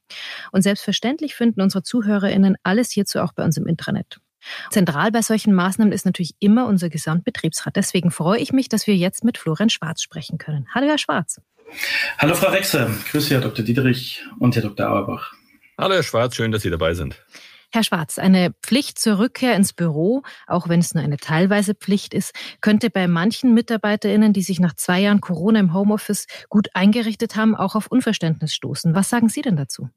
Und 0.51 0.63
selbstverständlich 0.63 1.35
finden 1.35 1.61
unsere 1.61 1.83
ZuhörerInnen 1.83 2.57
alles 2.63 2.91
hierzu 2.91 3.19
auch 3.21 3.35
bei 3.35 3.45
uns 3.45 3.59
im 3.59 3.67
Intranet. 3.67 4.19
Zentral 4.71 5.13
bei 5.13 5.21
solchen 5.21 5.53
Maßnahmen 5.53 5.93
ist 5.93 6.07
natürlich 6.07 6.37
immer 6.39 6.67
unser 6.67 6.89
Gesamtbetriebsrat. 6.89 7.77
Deswegen 7.77 8.11
freue 8.11 8.39
ich 8.39 8.55
mich, 8.55 8.71
dass 8.71 8.87
wir 8.87 8.97
jetzt 8.97 9.25
mit 9.25 9.37
Florian 9.37 9.69
Schwarz 9.69 10.01
sprechen 10.01 10.39
können. 10.39 10.69
Hallo, 10.75 10.87
Herr 10.87 10.97
Schwarz. 10.97 11.39
Hallo, 12.17 12.35
Frau 12.35 12.49
Rexer. 12.49 12.91
Grüße, 13.11 13.35
Herr 13.35 13.43
Dr. 13.43 13.63
Dieterich 13.63 14.25
und 14.39 14.57
Herr 14.57 14.63
Dr. 14.63 14.89
Auerbach. 14.89 15.35
Hallo, 15.77 15.97
Herr 15.97 16.03
Schwarz. 16.03 16.35
Schön, 16.35 16.51
dass 16.51 16.63
Sie 16.63 16.71
dabei 16.71 16.95
sind. 16.95 17.23
Herr 17.75 17.83
Schwarz, 17.83 18.21
eine 18.21 18.55
Pflicht 18.63 19.01
zur 19.01 19.19
Rückkehr 19.19 19.57
ins 19.57 19.73
Büro, 19.73 20.23
auch 20.47 20.69
wenn 20.69 20.79
es 20.79 20.95
nur 20.95 21.03
eine 21.03 21.17
teilweise 21.17 21.75
Pflicht 21.75 22.15
ist, 22.15 22.33
könnte 22.61 22.89
bei 22.89 23.09
manchen 23.09 23.53
MitarbeiterInnen, 23.53 24.33
die 24.33 24.43
sich 24.43 24.61
nach 24.61 24.77
zwei 24.77 25.01
Jahren 25.01 25.21
Corona 25.21 25.59
im 25.59 25.75
Homeoffice 25.75 26.29
gut 26.49 26.69
eingerichtet 26.75 27.35
haben, 27.35 27.57
auch 27.57 27.75
auf 27.75 27.89
Unverständnis 27.89 28.55
stoßen. 28.55 28.95
Was 28.95 29.09
sagen 29.09 29.29
Sie 29.29 29.43
denn 29.43 29.57
dazu? 29.57 29.91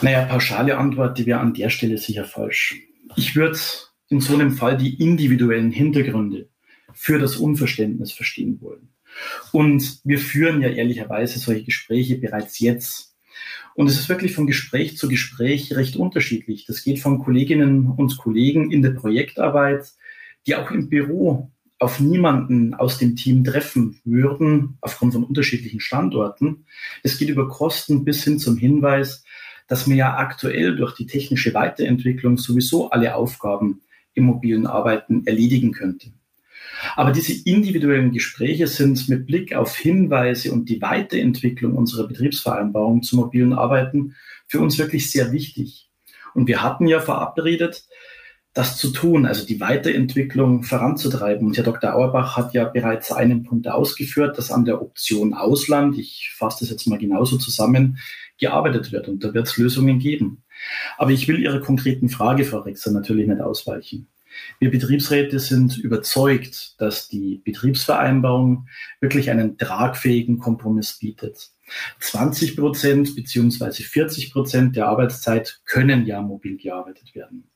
Naja, 0.00 0.26
pauschale 0.26 0.78
Antwort, 0.78 1.18
die 1.18 1.26
wäre 1.26 1.40
an 1.40 1.54
der 1.54 1.70
Stelle 1.70 1.98
sicher 1.98 2.24
falsch. 2.24 2.80
Ich 3.16 3.34
würde 3.34 3.58
in 4.08 4.20
so 4.20 4.34
einem 4.34 4.52
Fall 4.52 4.76
die 4.76 5.02
individuellen 5.02 5.72
Hintergründe 5.72 6.50
für 6.92 7.18
das 7.18 7.36
Unverständnis 7.36 8.12
verstehen 8.12 8.60
wollen. 8.60 8.90
Und 9.50 9.98
wir 10.04 10.20
führen 10.20 10.62
ja 10.62 10.68
ehrlicherweise 10.68 11.40
solche 11.40 11.64
Gespräche 11.64 12.18
bereits 12.18 12.60
jetzt 12.60 13.11
und 13.74 13.86
es 13.86 13.98
ist 13.98 14.08
wirklich 14.08 14.34
von 14.34 14.46
Gespräch 14.46 14.96
zu 14.96 15.08
Gespräch 15.08 15.74
recht 15.74 15.96
unterschiedlich. 15.96 16.66
Das 16.66 16.84
geht 16.84 17.00
von 17.00 17.18
Kolleginnen 17.18 17.86
und 17.86 18.18
Kollegen 18.18 18.70
in 18.70 18.82
der 18.82 18.90
Projektarbeit, 18.90 19.92
die 20.46 20.56
auch 20.56 20.70
im 20.70 20.88
Büro 20.88 21.50
auf 21.78 21.98
niemanden 21.98 22.74
aus 22.74 22.98
dem 22.98 23.16
Team 23.16 23.42
treffen 23.44 24.00
würden, 24.04 24.78
aufgrund 24.80 25.14
von 25.14 25.24
unterschiedlichen 25.24 25.80
Standorten. 25.80 26.64
Es 27.02 27.18
geht 27.18 27.28
über 27.28 27.48
Kosten 27.48 28.04
bis 28.04 28.22
hin 28.22 28.38
zum 28.38 28.56
Hinweis, 28.56 29.24
dass 29.66 29.86
mir 29.86 29.96
ja 29.96 30.16
aktuell 30.16 30.76
durch 30.76 30.94
die 30.94 31.06
technische 31.06 31.54
Weiterentwicklung 31.54 32.38
sowieso 32.38 32.90
alle 32.90 33.16
Aufgaben 33.16 33.80
im 34.14 34.24
mobilen 34.24 34.66
Arbeiten 34.66 35.26
erledigen 35.26 35.72
könnte. 35.72 36.12
Aber 36.96 37.12
diese 37.12 37.32
individuellen 37.48 38.12
Gespräche 38.12 38.66
sind 38.66 39.08
mit 39.08 39.26
Blick 39.26 39.54
auf 39.54 39.76
Hinweise 39.76 40.52
und 40.52 40.68
die 40.68 40.82
Weiterentwicklung 40.82 41.74
unserer 41.74 42.06
Betriebsvereinbarung 42.06 43.02
zum 43.02 43.20
mobilen 43.20 43.52
Arbeiten 43.52 44.14
für 44.46 44.60
uns 44.60 44.78
wirklich 44.78 45.10
sehr 45.10 45.32
wichtig. 45.32 45.90
Und 46.34 46.48
wir 46.48 46.62
hatten 46.62 46.86
ja 46.86 47.00
verabredet, 47.00 47.84
das 48.54 48.76
zu 48.76 48.90
tun, 48.90 49.24
also 49.24 49.46
die 49.46 49.60
Weiterentwicklung 49.60 50.62
voranzutreiben. 50.62 51.46
Und 51.46 51.56
Herr 51.56 51.64
Dr. 51.64 51.94
Auerbach 51.94 52.36
hat 52.36 52.52
ja 52.52 52.64
bereits 52.64 53.10
einen 53.10 53.44
Punkt 53.44 53.66
ausgeführt, 53.66 54.36
dass 54.36 54.50
an 54.50 54.66
der 54.66 54.82
Option 54.82 55.32
Ausland, 55.32 55.98
ich 55.98 56.32
fasse 56.36 56.60
das 56.60 56.70
jetzt 56.70 56.86
mal 56.86 56.98
genauso 56.98 57.38
zusammen, 57.38 57.98
gearbeitet 58.38 58.92
wird. 58.92 59.08
Und 59.08 59.24
da 59.24 59.32
wird 59.32 59.46
es 59.46 59.56
Lösungen 59.56 59.98
geben. 59.98 60.42
Aber 60.98 61.12
ich 61.12 61.28
will 61.28 61.40
Ihrer 61.40 61.60
konkreten 61.60 62.10
Frage, 62.10 62.44
Frau 62.44 62.58
Rexer, 62.58 62.92
natürlich 62.92 63.26
nicht 63.26 63.40
ausweichen. 63.40 64.08
Wir 64.58 64.70
Betriebsräte 64.70 65.38
sind 65.38 65.78
überzeugt, 65.78 66.80
dass 66.80 67.08
die 67.08 67.42
Betriebsvereinbarung 67.44 68.68
wirklich 69.00 69.30
einen 69.30 69.58
tragfähigen 69.58 70.38
Kompromiss 70.38 70.98
bietet. 70.98 71.50
20 72.00 72.56
Prozent 72.56 73.16
beziehungsweise 73.16 73.82
40 73.82 74.32
Prozent 74.32 74.76
der 74.76 74.88
Arbeitszeit 74.88 75.60
können 75.64 76.06
ja 76.06 76.20
mobil 76.20 76.56
gearbeitet 76.56 77.14
werden. 77.14 77.50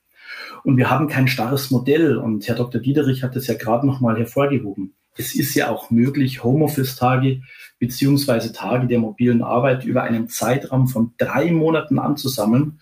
Und 0.64 0.76
wir 0.76 0.90
haben 0.90 1.09
kein 1.09 1.28
starres 1.28 1.71
Modell. 1.71 2.16
Und 2.16 2.47
Herr 2.49 2.56
Dr. 2.56 2.80
Diederich 2.80 3.23
hat 3.23 3.37
es 3.37 3.47
ja 3.47 3.54
gerade 3.54 3.87
noch 3.87 4.00
mal 4.00 4.18
hervorgehoben. 4.18 4.95
Es 5.18 5.35
ist 5.35 5.54
ja 5.54 5.71
auch 5.71 5.90
möglich, 5.90 6.45
Homeoffice-Tage 6.45 7.40
beziehungsweise 7.78 8.52
Tage 8.52 8.87
der 8.87 8.99
mobilen 8.99 9.42
Arbeit 9.42 9.85
über 9.85 10.02
einen 10.02 10.28
Zeitraum 10.28 10.88
von 10.88 11.14
drei 11.16 11.50
Monaten 11.50 11.99
anzusammeln 11.99 12.80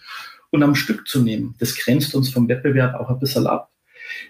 und 0.51 0.63
am 0.63 0.75
Stück 0.75 1.07
zu 1.07 1.23
nehmen. 1.23 1.55
Das 1.59 1.77
grenzt 1.77 2.15
uns 2.15 2.31
vom 2.31 2.49
Wettbewerb 2.49 2.95
auch 2.95 3.11
ein 3.11 3.19
bisschen 3.19 3.47
ab. 3.47 3.71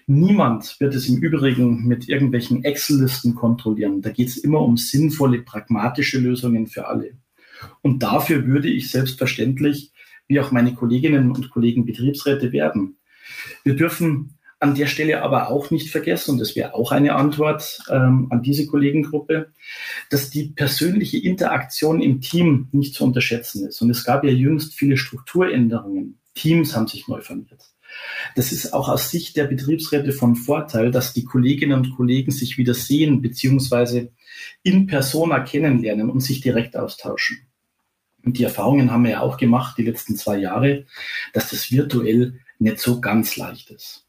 Niemand 0.07 0.79
wird 0.79 0.95
es 0.95 1.09
im 1.09 1.17
Übrigen 1.17 1.85
mit 1.85 2.07
irgendwelchen 2.09 2.63
Excel-Listen 2.63 3.35
kontrollieren. 3.35 4.01
Da 4.01 4.09
geht 4.11 4.29
es 4.29 4.37
immer 4.37 4.61
um 4.61 4.77
sinnvolle, 4.77 5.41
pragmatische 5.41 6.19
Lösungen 6.19 6.67
für 6.67 6.87
alle. 6.87 7.17
Und 7.81 8.03
dafür 8.03 8.45
würde 8.45 8.69
ich 8.69 8.91
selbstverständlich, 8.91 9.91
wie 10.27 10.39
auch 10.39 10.51
meine 10.51 10.73
Kolleginnen 10.73 11.31
und 11.31 11.49
Kollegen 11.49 11.85
Betriebsräte 11.85 12.51
werben. 12.51 12.97
Wir 13.63 13.75
dürfen 13.75 14.37
an 14.59 14.75
der 14.75 14.87
Stelle 14.87 15.21
aber 15.21 15.49
auch 15.49 15.69
nicht 15.69 15.89
vergessen, 15.89 16.31
und 16.31 16.39
das 16.39 16.55
wäre 16.55 16.73
auch 16.73 16.91
eine 16.91 17.15
Antwort 17.15 17.83
ähm, 17.89 18.27
an 18.31 18.41
diese 18.41 18.65
Kollegengruppe, 18.65 19.51
dass 20.09 20.29
die 20.29 20.49
persönliche 20.49 21.17
Interaktion 21.17 22.01
im 22.01 22.21
Team 22.21 22.69
nicht 22.71 22.95
zu 22.95 23.03
unterschätzen 23.03 23.67
ist. 23.67 23.81
Und 23.81 23.89
es 23.89 24.03
gab 24.03 24.23
ja 24.23 24.31
jüngst 24.31 24.73
viele 24.73 24.97
Strukturänderungen. 24.97 26.19
Teams 26.33 26.75
haben 26.75 26.87
sich 26.87 27.07
neu 27.07 27.21
formiert. 27.21 27.74
Das 28.35 28.51
ist 28.51 28.73
auch 28.73 28.89
aus 28.89 29.09
Sicht 29.11 29.37
der 29.37 29.45
Betriebsräte 29.45 30.11
von 30.11 30.35
Vorteil, 30.35 30.91
dass 30.91 31.13
die 31.13 31.23
Kolleginnen 31.23 31.79
und 31.79 31.95
Kollegen 31.95 32.31
sich 32.31 32.57
wieder 32.57 32.73
sehen 32.73 33.21
bzw. 33.21 34.09
in 34.63 34.87
persona 34.87 35.39
kennenlernen 35.39 36.09
und 36.09 36.21
sich 36.21 36.41
direkt 36.41 36.75
austauschen. 36.75 37.37
Und 38.23 38.37
die 38.37 38.43
Erfahrungen 38.43 38.91
haben 38.91 39.03
wir 39.03 39.11
ja 39.11 39.21
auch 39.21 39.37
gemacht 39.37 39.77
die 39.77 39.83
letzten 39.83 40.15
zwei 40.15 40.37
Jahre, 40.37 40.85
dass 41.33 41.51
das 41.51 41.71
virtuell 41.71 42.39
nicht 42.59 42.79
so 42.79 42.99
ganz 42.99 43.37
leicht 43.37 43.69
ist. 43.69 44.07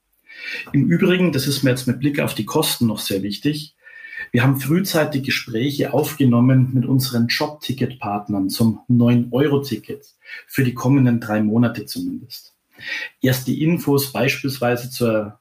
Im 0.72 0.88
Übrigen, 0.88 1.32
das 1.32 1.46
ist 1.46 1.62
mir 1.62 1.70
jetzt 1.70 1.86
mit 1.86 2.00
Blick 2.00 2.20
auf 2.20 2.34
die 2.34 2.44
Kosten 2.44 2.86
noch 2.86 2.98
sehr 2.98 3.22
wichtig, 3.22 3.76
wir 4.32 4.42
haben 4.42 4.60
frühzeitig 4.60 5.24
Gespräche 5.24 5.92
aufgenommen 5.92 6.70
mit 6.72 6.86
unseren 6.86 7.26
Jobticket-Partnern 7.26 8.48
zum 8.48 8.80
9-Euro-Ticket 8.88 10.14
für 10.46 10.64
die 10.64 10.74
kommenden 10.74 11.20
drei 11.20 11.42
Monate 11.42 11.86
zumindest. 11.86 12.55
Erste 13.20 13.52
Infos 13.52 14.12
beispielsweise 14.12 14.90
zur 14.90 15.40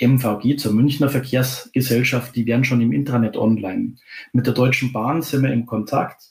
MVG, 0.00 0.56
zur 0.56 0.72
Münchner 0.72 1.10
Verkehrsgesellschaft, 1.10 2.34
die 2.34 2.46
werden 2.46 2.64
schon 2.64 2.80
im 2.80 2.92
Intranet 2.92 3.36
online. 3.36 3.96
Mit 4.32 4.46
der 4.46 4.54
Deutschen 4.54 4.92
Bahn 4.92 5.22
sind 5.22 5.42
wir 5.42 5.52
in 5.52 5.66
Kontakt. 5.66 6.22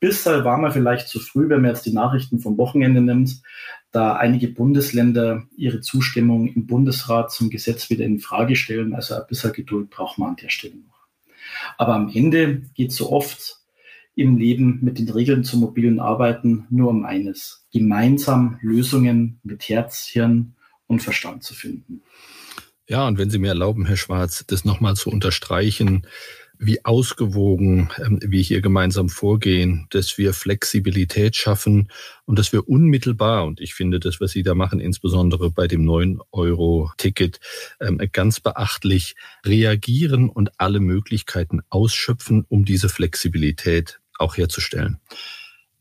Bisher 0.00 0.44
waren 0.44 0.62
wir 0.62 0.70
vielleicht 0.70 1.08
zu 1.08 1.20
früh, 1.20 1.48
wenn 1.48 1.62
man 1.62 1.70
jetzt 1.70 1.86
die 1.86 1.92
Nachrichten 1.92 2.38
vom 2.38 2.56
Wochenende 2.56 3.00
nimmt, 3.00 3.42
da 3.92 4.14
einige 4.14 4.48
Bundesländer 4.48 5.44
ihre 5.56 5.80
Zustimmung 5.80 6.48
im 6.48 6.66
Bundesrat 6.66 7.32
zum 7.32 7.50
Gesetz 7.50 7.90
wieder 7.90 8.04
in 8.04 8.20
Frage 8.20 8.56
stellen. 8.56 8.94
Also 8.94 9.14
ein 9.14 9.26
bisschen 9.28 9.52
Geduld 9.52 9.90
braucht 9.90 10.18
man 10.18 10.30
an 10.30 10.36
der 10.36 10.50
Stelle 10.50 10.76
noch. 10.76 11.06
Aber 11.78 11.94
am 11.94 12.10
Ende 12.12 12.62
geht 12.74 12.92
so 12.92 13.10
oft 13.10 13.60
im 14.16 14.36
Leben 14.36 14.78
mit 14.82 14.98
den 14.98 15.08
Regeln 15.08 15.44
zum 15.44 15.60
mobilen 15.60 16.00
Arbeiten 16.00 16.66
nur 16.70 16.88
um 16.88 17.04
eines, 17.04 17.66
gemeinsam 17.72 18.58
Lösungen 18.62 19.38
mit 19.44 19.68
Herz, 19.68 20.06
Hirn 20.10 20.54
und 20.86 21.02
Verstand 21.02 21.44
zu 21.44 21.54
finden. 21.54 22.02
Ja, 22.88 23.06
und 23.06 23.18
wenn 23.18 23.30
Sie 23.30 23.38
mir 23.38 23.48
erlauben, 23.48 23.86
Herr 23.86 23.96
Schwarz, 23.96 24.44
das 24.46 24.64
nochmal 24.64 24.94
zu 24.94 25.10
unterstreichen, 25.10 26.06
wie 26.58 26.84
ausgewogen 26.84 27.90
ähm, 27.98 28.18
wir 28.22 28.40
hier 28.40 28.60
gemeinsam 28.60 29.08
vorgehen, 29.08 29.86
dass 29.90 30.16
wir 30.16 30.32
Flexibilität 30.32 31.36
schaffen 31.36 31.88
und 32.24 32.38
dass 32.38 32.52
wir 32.52 32.68
unmittelbar, 32.68 33.44
und 33.44 33.60
ich 33.60 33.74
finde 33.74 34.00
das, 34.00 34.20
was 34.20 34.32
Sie 34.32 34.42
da 34.42 34.54
machen, 34.54 34.80
insbesondere 34.80 35.50
bei 35.50 35.66
dem 35.66 35.84
9-Euro-Ticket, 35.84 37.40
ähm, 37.80 38.00
ganz 38.12 38.40
beachtlich 38.40 39.16
reagieren 39.44 40.30
und 40.30 40.58
alle 40.58 40.80
Möglichkeiten 40.80 41.60
ausschöpfen, 41.68 42.44
um 42.48 42.64
diese 42.64 42.88
Flexibilität 42.88 44.00
auch 44.18 44.36
herzustellen. 44.36 45.00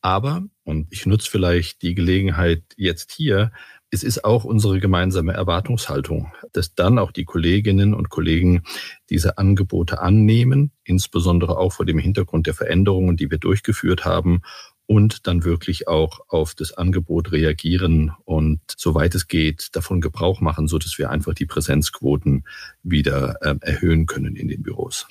Aber, 0.02 0.44
und 0.64 0.88
ich 0.92 1.06
nutze 1.06 1.30
vielleicht 1.32 1.82
die 1.82 1.96
Gelegenheit 1.96 2.64
jetzt 2.78 3.12
hier, 3.12 3.52
es 3.92 4.04
ist 4.04 4.26
auch 4.26 4.44
unsere 4.44 4.80
gemeinsame 4.80 5.34
Erwartungshaltung, 5.34 6.32
dass 6.54 6.76
dann 6.76 7.00
auch 7.00 7.12
die 7.12 7.24
Kolleginnen 7.24 7.94
und 7.94 8.10
Kollegen 8.10 8.64
diese 9.10 9.38
Angebote 9.38 10.00
annehmen, 10.02 10.72
insbesondere 10.84 11.58
auch 11.58 11.74
vor 11.74 11.86
dem 11.86 11.98
Hintergrund 11.98 12.46
der 12.46 12.54
Veränderungen, 12.54 13.18
die 13.18 13.32
wir 13.32 13.38
durchgeführt 13.38 14.06
haben 14.06 14.42
und 14.86 15.28
dann 15.28 15.44
wirklich 15.44 15.88
auch 15.88 16.20
auf 16.28 16.54
das 16.56 16.74
Angebot 16.74 17.32
reagieren 17.32 18.12
und 18.26 18.60
soweit 18.78 19.16
es 19.16 19.28
geht 19.28 19.76
davon 19.76 20.02
Gebrauch 20.02 20.42
machen, 20.42 20.68
so 20.68 20.78
dass 20.78 20.98
wir 20.98 21.10
einfach 21.10 21.34
die 21.34 21.46
Präsenzquoten 21.46 22.44
wieder 22.84 23.38
äh, 23.42 23.56
erhöhen 23.62 24.06
können 24.06 24.36
in 24.36 24.48
den 24.48 24.62
Büros. 24.62 25.08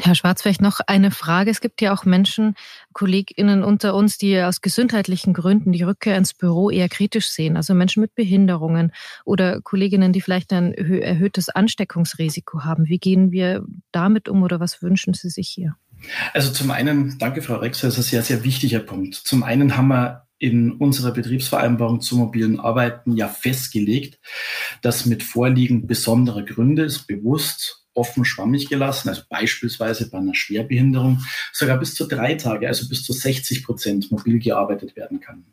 Herr 0.00 0.14
Schwarz, 0.14 0.42
vielleicht 0.42 0.60
noch 0.60 0.78
eine 0.86 1.10
Frage. 1.10 1.50
Es 1.50 1.60
gibt 1.60 1.80
ja 1.80 1.92
auch 1.92 2.04
Menschen, 2.04 2.54
KollegInnen 2.92 3.64
unter 3.64 3.94
uns, 3.94 4.16
die 4.16 4.40
aus 4.40 4.60
gesundheitlichen 4.60 5.34
Gründen 5.34 5.72
die 5.72 5.82
Rückkehr 5.82 6.16
ins 6.16 6.34
Büro 6.34 6.70
eher 6.70 6.88
kritisch 6.88 7.28
sehen. 7.28 7.56
Also 7.56 7.74
Menschen 7.74 8.00
mit 8.00 8.14
Behinderungen 8.14 8.92
oder 9.24 9.60
Kolleginnen, 9.60 10.12
die 10.12 10.20
vielleicht 10.20 10.52
ein 10.52 10.72
erhöhtes 10.72 11.48
Ansteckungsrisiko 11.48 12.62
haben. 12.62 12.88
Wie 12.88 12.98
gehen 12.98 13.32
wir 13.32 13.64
damit 13.90 14.28
um 14.28 14.44
oder 14.44 14.60
was 14.60 14.82
wünschen 14.82 15.14
Sie 15.14 15.30
sich 15.30 15.48
hier? 15.48 15.74
Also 16.32 16.52
zum 16.52 16.70
einen, 16.70 17.18
danke 17.18 17.42
Frau 17.42 17.56
Rexer, 17.56 17.88
das 17.88 17.98
ist 17.98 18.06
ein 18.06 18.10
sehr, 18.10 18.22
sehr 18.22 18.44
wichtiger 18.44 18.78
Punkt. 18.78 19.16
Zum 19.16 19.42
einen 19.42 19.76
haben 19.76 19.88
wir 19.88 20.28
in 20.38 20.72
unserer 20.72 21.10
Betriebsvereinbarung 21.10 22.00
zu 22.00 22.16
mobilen 22.16 22.60
Arbeiten 22.60 23.16
ja 23.16 23.26
festgelegt, 23.26 24.20
dass 24.82 25.06
mit 25.06 25.24
Vorliegen 25.24 25.88
besonderer 25.88 26.42
Gründe 26.42 26.84
ist 26.84 27.08
bewusst 27.08 27.87
offen 27.98 28.24
schwammig 28.24 28.68
gelassen, 28.68 29.08
also 29.08 29.22
beispielsweise 29.28 30.08
bei 30.08 30.18
einer 30.18 30.34
Schwerbehinderung 30.34 31.22
sogar 31.52 31.78
bis 31.78 31.94
zu 31.94 32.06
drei 32.06 32.34
Tage, 32.34 32.68
also 32.68 32.88
bis 32.88 33.02
zu 33.02 33.12
60 33.12 33.64
Prozent 33.64 34.10
mobil 34.10 34.38
gearbeitet 34.38 34.96
werden 34.96 35.20
kann. 35.20 35.44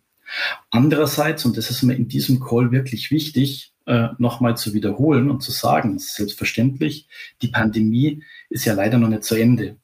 Andererseits, 0.71 1.45
und 1.45 1.57
das 1.57 1.69
ist 1.69 1.83
mir 1.83 1.95
in 1.95 2.07
diesem 2.07 2.39
Call 2.39 2.71
wirklich 2.71 3.11
wichtig, 3.11 3.73
äh, 3.85 4.09
nochmal 4.17 4.57
zu 4.57 4.73
wiederholen 4.73 5.29
und 5.29 5.41
zu 5.41 5.51
sagen, 5.51 5.99
selbstverständlich, 5.99 7.07
die 7.41 7.49
Pandemie 7.49 8.23
ist 8.49 8.65
ja 8.65 8.73
leider 8.73 8.97
noch 8.97 9.09
nicht 9.09 9.23
zu 9.23 9.35
Ende. 9.35 9.77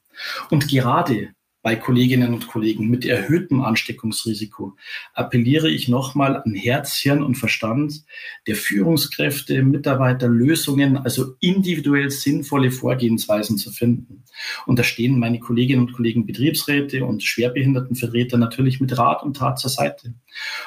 Und 0.50 0.68
gerade 0.68 1.34
bei 1.62 1.76
Kolleginnen 1.76 2.34
und 2.34 2.48
Kollegen 2.48 2.88
mit 2.88 3.04
erhöhtem 3.04 3.62
Ansteckungsrisiko 3.62 4.76
appelliere 5.14 5.70
ich 5.70 5.88
nochmal 5.88 6.36
an 6.36 6.54
Herz, 6.54 6.96
Hirn 6.96 7.22
und 7.22 7.36
Verstand 7.36 8.04
der 8.48 8.56
Führungskräfte, 8.56 9.62
Mitarbeiter, 9.62 10.28
Lösungen, 10.28 10.96
also 10.98 11.34
individuell 11.40 12.10
sinnvolle 12.10 12.72
Vorgehensweisen 12.72 13.58
zu 13.58 13.70
finden. 13.70 14.24
Und 14.66 14.78
da 14.78 14.82
stehen 14.82 15.18
meine 15.18 15.38
Kolleginnen 15.38 15.86
und 15.86 15.92
Kollegen 15.92 16.26
Betriebsräte 16.26 17.04
und 17.04 17.22
Schwerbehindertenvertreter 17.22 18.38
natürlich 18.38 18.80
mit 18.80 18.98
Rat 18.98 19.22
und 19.22 19.36
Tat 19.36 19.60
zur 19.60 19.70
Seite. 19.70 20.14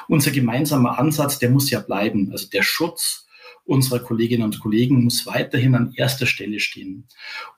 Unser 0.08 0.30
gemeinsamer 0.30 0.98
Ansatz, 0.98 1.38
der 1.38 1.50
muss 1.50 1.70
ja 1.70 1.80
bleiben. 1.80 2.30
Also 2.32 2.48
der 2.48 2.62
Schutz 2.62 3.26
unserer 3.66 3.98
Kolleginnen 3.98 4.44
und 4.44 4.60
Kollegen 4.60 5.04
muss 5.04 5.26
weiterhin 5.26 5.74
an 5.74 5.92
erster 5.94 6.26
Stelle 6.26 6.60
stehen. 6.60 7.06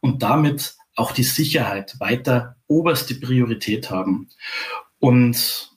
Und 0.00 0.22
damit 0.22 0.76
auch 0.98 1.12
die 1.12 1.22
Sicherheit 1.22 1.94
weiter 2.00 2.56
oberste 2.66 3.14
Priorität 3.14 3.90
haben. 3.90 4.28
Und 4.98 5.70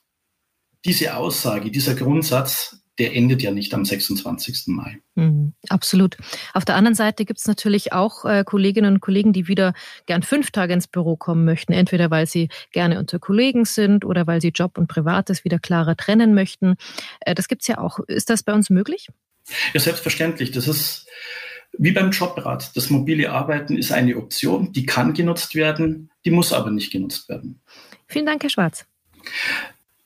diese 0.84 1.16
Aussage, 1.16 1.70
dieser 1.70 1.94
Grundsatz, 1.94 2.82
der 2.98 3.16
endet 3.16 3.42
ja 3.42 3.52
nicht 3.52 3.74
am 3.74 3.86
26. 3.86 4.64
Mai. 4.68 5.00
Mhm, 5.16 5.54
absolut. 5.70 6.18
Auf 6.54 6.66
der 6.66 6.76
anderen 6.76 6.96
Seite 6.96 7.26
gibt 7.26 7.40
es 7.40 7.48
natürlich 7.48 7.94
auch 7.94 8.26
äh, 8.26 8.44
Kolleginnen 8.44 8.96
und 8.96 9.00
Kollegen, 9.00 9.32
die 9.32 9.48
wieder 9.48 9.74
gern 10.08 10.24
fünf 10.24 10.52
Tage 10.52 10.74
ins 10.74 10.88
Büro 10.88 11.16
kommen 11.16 11.46
möchten, 11.46 11.72
entweder 11.72 12.10
weil 12.10 12.26
sie 12.26 12.50
gerne 12.72 13.00
unter 13.00 13.20
Kollegen 13.20 13.66
sind 13.66 14.04
oder 14.04 14.26
weil 14.28 14.42
sie 14.42 14.50
Job 14.50 14.78
und 14.78 14.88
Privates 14.88 15.44
wieder 15.44 15.60
klarer 15.60 15.96
trennen 15.96 16.34
möchten. 16.34 16.76
Äh, 17.22 17.36
das 17.36 17.48
gibt 17.48 17.62
es 17.62 17.68
ja 17.68 17.78
auch. 17.78 18.00
Ist 18.08 18.30
das 18.32 18.44
bei 18.44 18.54
uns 18.54 18.72
möglich? 18.72 19.08
Ja, 19.74 19.80
selbstverständlich. 19.80 20.52
Das 20.52 20.68
ist 20.68 21.08
wie 21.78 21.92
beim 21.92 22.12
Jobrat. 22.12 22.76
Das 22.76 22.90
mobile 22.90 23.32
Arbeiten 23.32 23.78
ist 23.78 23.92
eine 23.92 24.18
Option, 24.18 24.72
die 24.74 24.86
kann 24.86 25.14
genutzt 25.14 25.56
werden, 25.56 26.10
die 26.26 26.32
muss 26.32 26.54
aber 26.54 26.72
nicht 26.72 26.92
genutzt 26.92 27.30
werden. 27.30 27.60
Vielen 28.08 28.26
Dank, 28.26 28.44
Herr 28.44 28.50
Schwarz. 28.50 28.86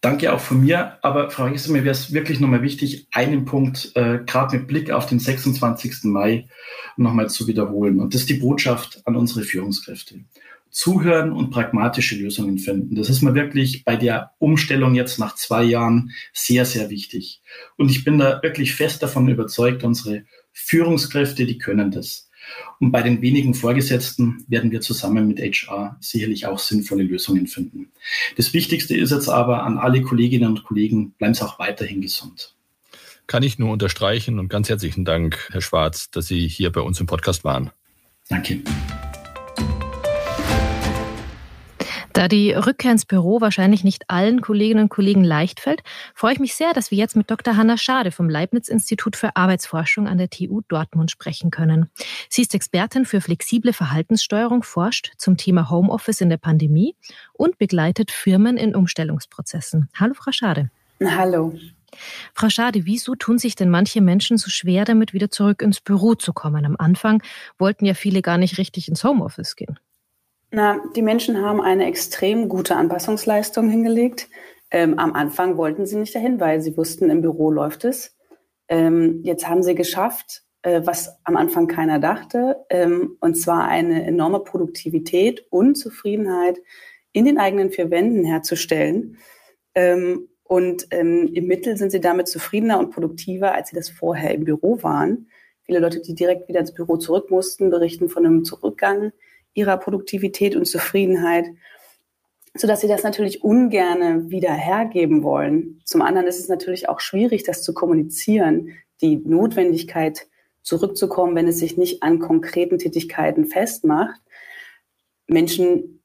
Danke 0.06 0.32
auch 0.32 0.40
von 0.40 0.62
mir. 0.62 1.00
Aber 1.04 1.32
Frau 1.32 1.48
Hesse, 1.48 1.72
mir 1.72 1.84
wäre 1.84 1.96
es 1.96 2.14
wirklich 2.14 2.40
nochmal 2.40 2.62
wichtig, 2.62 3.08
einen 3.12 3.46
Punkt 3.46 3.92
äh, 3.96 4.20
gerade 4.24 4.58
mit 4.58 4.68
Blick 4.68 4.92
auf 4.92 5.08
den 5.08 5.18
26. 5.18 6.04
Mai 6.04 6.48
nochmal 6.96 7.28
zu 7.28 7.48
wiederholen. 7.48 8.00
Und 8.00 8.14
das 8.14 8.22
ist 8.22 8.30
die 8.30 8.36
Botschaft 8.36 9.02
an 9.06 9.16
unsere 9.16 9.42
Führungskräfte. 9.42 10.20
Zuhören 10.70 11.32
und 11.32 11.50
pragmatische 11.50 12.18
Lösungen 12.18 12.60
finden. 12.60 12.94
Das 12.94 13.10
ist 13.10 13.24
mir 13.24 13.34
wirklich 13.34 13.84
bei 13.84 13.96
der 13.96 14.34
Umstellung 14.38 14.94
jetzt 14.94 15.18
nach 15.18 15.34
zwei 15.34 15.64
Jahren 15.64 16.12
sehr, 16.34 16.66
sehr 16.66 16.92
wichtig. 16.92 17.42
Und 17.76 17.90
ich 17.90 18.04
bin 18.04 18.20
da 18.20 18.44
wirklich 18.44 18.76
fest 18.76 19.02
davon 19.02 19.28
überzeugt, 19.28 19.84
unsere 19.84 20.26
Führungskräfte, 20.56 21.46
die 21.46 21.58
können 21.58 21.92
das. 21.92 22.30
Und 22.80 22.92
bei 22.92 23.02
den 23.02 23.22
wenigen 23.22 23.54
Vorgesetzten 23.54 24.46
werden 24.48 24.72
wir 24.72 24.82
zusammen 24.82 25.28
mit 25.28 25.40
HR 25.40 25.98
sicherlich 26.00 26.46
auch 26.46 26.60
sinnvolle 26.60 27.04
Lösungen 27.04 27.48
finden. 27.48 27.92
Das 28.38 28.54
Wichtigste 28.54 28.96
ist 28.96 29.12
jetzt 29.12 29.30
aber 29.30 29.64
an 29.64 29.78
alle 29.78 30.02
Kolleginnen 30.02 30.50
und 30.50 30.64
Kollegen, 30.64 31.12
bleiben 31.14 31.34
Sie 31.34 31.46
auch 31.46 31.60
weiterhin 31.60 32.02
gesund. 32.02 32.56
Kann 33.28 33.44
ich 33.44 33.58
nur 33.58 33.72
unterstreichen 33.72 34.38
und 34.40 34.50
ganz 34.50 34.70
herzlichen 34.70 35.04
Dank, 35.04 35.50
Herr 35.52 35.62
Schwarz, 35.62 36.12
dass 36.12 36.28
Sie 36.28 36.48
hier 36.48 36.72
bei 36.72 36.82
uns 36.82 37.00
im 37.00 37.08
Podcast 37.08 37.44
waren. 37.44 37.72
Danke. 38.30 38.62
Da 42.16 42.30
die 42.30 42.54
Rückkehr 42.54 42.94
ins 42.94 43.06
Büro 43.06 43.42
wahrscheinlich 43.42 43.84
nicht 43.84 44.10
allen 44.10 44.40
Kolleginnen 44.40 44.84
und 44.84 44.90
Kollegen 44.90 45.26
leicht 45.26 45.60
fällt, 45.60 45.84
freue 46.14 46.32
ich 46.32 46.40
mich 46.40 46.56
sehr, 46.56 46.72
dass 46.72 46.90
wir 46.90 46.98
jetzt 46.98 47.18
mit 47.18 47.30
Dr. 47.30 47.58
Hanna 47.58 47.76
Schade 47.76 48.10
vom 48.10 48.30
Leibniz-Institut 48.30 49.18
für 49.18 49.36
Arbeitsforschung 49.36 50.08
an 50.08 50.18
der 50.18 50.30
TU 50.30 50.62
Dortmund 50.70 51.12
sprechen 51.12 51.52
können. 51.52 51.90
Sie 52.30 52.42
ist 52.42 52.56
Expertin 52.56 53.04
für 53.04 53.20
flexible 53.20 53.74
Verhaltenssteuerung, 53.74 54.64
forscht 54.64 55.12
zum 55.18 55.36
Thema 55.36 55.70
Homeoffice 55.70 56.22
in 56.22 56.30
der 56.30 56.38
Pandemie 56.38 56.96
und 57.34 57.58
begleitet 57.58 58.12
Firmen 58.12 58.56
in 58.56 58.76
Umstellungsprozessen. 58.76 59.90
Hallo, 60.00 60.14
Frau 60.14 60.32
Schade. 60.32 60.72
Hallo. 61.04 61.54
Frau 62.34 62.48
Schade, 62.48 62.86
wieso 62.86 63.16
tun 63.16 63.40
sich 63.40 63.56
denn 63.56 63.70
manche 63.70 64.00
Menschen 64.00 64.38
so 64.38 64.50
schwer 64.50 64.86
damit, 64.86 65.12
wieder 65.12 65.32
zurück 65.32 65.62
ins 65.62 65.82
Büro 65.82 66.16
zu 66.16 66.32
kommen? 66.32 66.66
Am 66.66 66.78
Anfang 66.80 67.22
wollten 67.58 67.86
ja 67.86 67.94
viele 67.94 68.22
gar 68.22 68.38
nicht 68.38 68.58
richtig 68.58 68.88
ins 68.88 69.04
Homeoffice 69.04 69.58
gehen. 69.58 69.78
Na, 70.52 70.82
die 70.96 71.02
Menschen 71.02 71.42
haben 71.42 71.62
eine 71.62 71.86
extrem 71.86 72.50
gute 72.50 72.76
Anpassungsleistung 72.76 73.70
hingelegt. 73.70 74.30
Ähm, 74.72 74.98
am 75.00 75.14
Anfang 75.14 75.58
wollten 75.58 75.86
sie 75.86 75.98
nicht 75.98 76.16
dahin, 76.16 76.40
weil 76.40 76.62
sie 76.62 76.78
wussten, 76.78 77.10
im 77.10 77.22
Büro 77.22 77.52
läuft 77.52 77.86
es. 77.86 78.16
Ähm, 78.68 79.22
jetzt 79.24 79.48
haben 79.48 79.64
sie 79.64 79.76
geschafft, 79.76 80.44
äh, 80.62 80.82
was 80.84 81.20
am 81.24 81.38
Anfang 81.38 81.68
keiner 81.68 82.00
dachte, 82.00 82.66
ähm, 82.70 83.18
und 83.20 83.36
zwar 83.36 83.68
eine 83.68 84.06
enorme 84.06 84.40
Produktivität 84.40 85.46
und 85.50 85.76
Zufriedenheit 85.76 86.60
in 87.12 87.26
den 87.26 87.38
eigenen 87.38 87.70
vier 87.70 87.92
Wänden 87.92 88.26
herzustellen. 88.26 89.18
Ähm, 89.76 90.28
und 90.44 90.88
ähm, 90.92 91.32
im 91.34 91.48
Mittel 91.48 91.78
sind 91.78 91.92
sie 91.92 92.02
damit 92.02 92.28
zufriedener 92.28 92.80
und 92.80 92.92
produktiver, 92.92 93.54
als 93.54 93.70
sie 93.70 93.76
das 93.76 93.90
vorher 93.90 94.34
im 94.34 94.44
Büro 94.44 94.82
waren. 94.84 95.28
Viele 95.64 95.80
Leute, 95.80 96.02
die 96.02 96.14
direkt 96.14 96.48
wieder 96.48 96.60
ins 96.60 96.74
Büro 96.74 96.98
zurück 96.98 97.32
mussten, 97.32 97.70
berichten 97.70 98.10
von 98.10 98.26
einem 98.26 98.44
Zurückgang 98.44 99.12
ihrer 99.56 99.78
Produktivität 99.78 100.56
und 100.56 100.66
Zufriedenheit, 100.66 101.46
so 102.54 102.68
dass 102.68 102.82
sie 102.82 102.88
das 102.88 103.04
natürlich 103.04 103.44
ungerne 103.44 104.30
wieder 104.30 104.54
hergeben 104.54 105.24
wollen. 105.24 105.82
Zum 105.84 106.02
anderen 106.02 106.28
ist 106.28 106.40
es 106.40 106.48
natürlich 106.48 106.88
auch 106.88 107.00
schwierig, 107.00 107.44
das 107.44 107.64
zu 107.64 107.74
kommunizieren, 107.74 108.70
die 109.02 109.18
Notwendigkeit 109.18 110.28
zurückzukommen, 110.62 111.36
wenn 111.36 111.48
es 111.48 111.60
sich 111.60 111.78
nicht 111.78 112.04
an 112.04 112.20
konkreten 112.20 112.78
Tätigkeiten 112.78 113.46
festmacht. 113.46 114.22
Menschen 115.28 116.02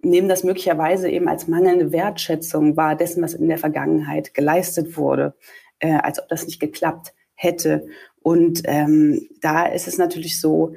nehmen 0.00 0.28
das 0.28 0.44
möglicherweise 0.44 1.08
eben 1.08 1.28
als 1.28 1.46
mangelnde 1.46 1.92
Wertschätzung 1.92 2.76
wahr 2.76 2.96
dessen, 2.96 3.22
was 3.22 3.34
in 3.34 3.48
der 3.48 3.58
Vergangenheit 3.58 4.34
geleistet 4.34 4.96
wurde, 4.96 5.34
äh, 5.78 5.92
als 5.92 6.20
ob 6.20 6.28
das 6.28 6.46
nicht 6.46 6.60
geklappt 6.60 7.14
hätte. 7.34 7.86
Und 8.20 8.62
ähm, 8.64 9.28
da 9.40 9.66
ist 9.66 9.88
es 9.88 9.98
natürlich 9.98 10.40
so, 10.40 10.74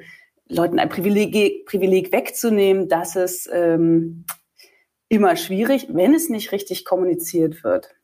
Leuten 0.48 0.78
ein 0.78 0.88
Privileg, 0.88 1.66
Privileg 1.66 2.12
wegzunehmen, 2.12 2.88
das 2.88 3.16
ist 3.16 3.50
ähm, 3.52 4.24
immer 5.08 5.36
schwierig, 5.36 5.88
wenn 5.90 6.14
es 6.14 6.28
nicht 6.28 6.52
richtig 6.52 6.84
kommuniziert 6.84 7.64
wird. 7.64 7.96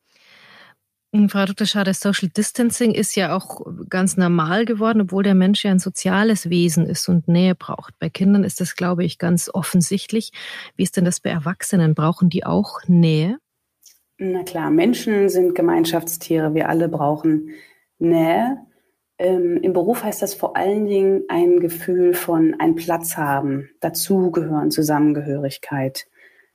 Frau 1.28 1.44
Dr. 1.44 1.66
Schade, 1.66 1.92
Social 1.92 2.30
Distancing 2.30 2.92
ist 2.92 3.16
ja 3.16 3.36
auch 3.36 3.60
ganz 3.90 4.16
normal 4.16 4.64
geworden, 4.64 5.02
obwohl 5.02 5.22
der 5.22 5.34
Mensch 5.34 5.62
ja 5.62 5.70
ein 5.70 5.78
soziales 5.78 6.48
Wesen 6.48 6.86
ist 6.86 7.06
und 7.06 7.28
Nähe 7.28 7.54
braucht. 7.54 7.98
Bei 7.98 8.08
Kindern 8.08 8.44
ist 8.44 8.62
das, 8.62 8.76
glaube 8.76 9.04
ich, 9.04 9.18
ganz 9.18 9.50
offensichtlich. 9.52 10.32
Wie 10.74 10.82
ist 10.82 10.96
denn 10.96 11.04
das 11.04 11.20
bei 11.20 11.28
Erwachsenen? 11.28 11.94
Brauchen 11.94 12.30
die 12.30 12.46
auch 12.46 12.80
Nähe? 12.86 13.36
Na 14.16 14.42
klar, 14.42 14.70
Menschen 14.70 15.28
sind 15.28 15.54
Gemeinschaftstiere. 15.54 16.54
Wir 16.54 16.70
alle 16.70 16.88
brauchen 16.88 17.50
Nähe. 17.98 18.56
Ähm, 19.22 19.58
Im 19.62 19.72
Beruf 19.72 20.02
heißt 20.02 20.20
das 20.20 20.34
vor 20.34 20.56
allen 20.56 20.86
Dingen 20.86 21.22
ein 21.28 21.60
Gefühl 21.60 22.12
von 22.12 22.56
einen 22.58 22.74
Platz 22.74 23.16
haben, 23.16 23.70
dazugehören, 23.78 24.72
Zusammengehörigkeit. 24.72 26.06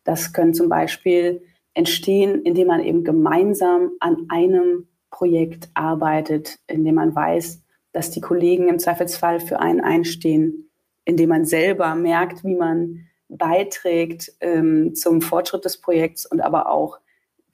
Das 0.03 0.33
können 0.33 0.53
zum 0.53 0.67
Beispiel 0.67 1.41
entstehen, 1.75 2.41
indem 2.43 2.67
man 2.67 2.81
eben 2.83 3.05
gemeinsam 3.05 3.91
an 4.01 4.25
einem 4.27 4.89
Projekt 5.11 5.69
arbeitet, 5.75 6.59
indem 6.67 6.95
man 6.95 7.15
weiß, 7.15 7.63
dass 7.93 8.11
die 8.11 8.19
Kollegen 8.19 8.67
im 8.67 8.79
Zweifelsfall 8.79 9.39
für 9.39 9.61
einen 9.61 9.79
einstehen, 9.79 10.69
indem 11.05 11.29
man 11.29 11.45
selber 11.45 11.95
merkt, 11.95 12.43
wie 12.43 12.55
man 12.55 13.07
beiträgt 13.29 14.33
ähm, 14.41 14.93
zum 14.93 15.21
Fortschritt 15.21 15.63
des 15.63 15.77
Projekts 15.77 16.25
und 16.25 16.41
aber 16.41 16.69
auch 16.69 16.99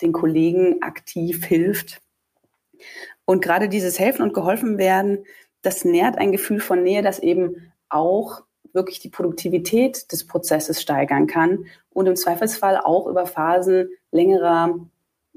den 0.02 0.12
Kollegen 0.12 0.82
aktiv 0.82 1.46
hilft. 1.46 2.02
Und 3.26 3.44
gerade 3.44 3.70
dieses 3.70 4.00
Helfen 4.00 4.22
und 4.22 4.34
geholfen 4.34 4.78
werden, 4.78 5.26
das 5.62 5.86
nährt 5.86 6.18
ein 6.18 6.32
Gefühl 6.32 6.60
von 6.60 6.84
Nähe, 6.84 7.02
das 7.02 7.20
eben 7.20 7.72
auch 7.90 8.42
wirklich 8.74 9.00
die 9.00 9.10
Produktivität 9.10 10.12
des 10.12 10.28
Prozesses 10.28 10.82
steigern 10.82 11.28
kann 11.28 11.66
und 11.92 12.08
im 12.08 12.16
Zweifelsfall 12.16 12.78
auch 12.78 13.08
über 13.08 13.26
Phasen 13.26 13.90
längerer 14.12 14.80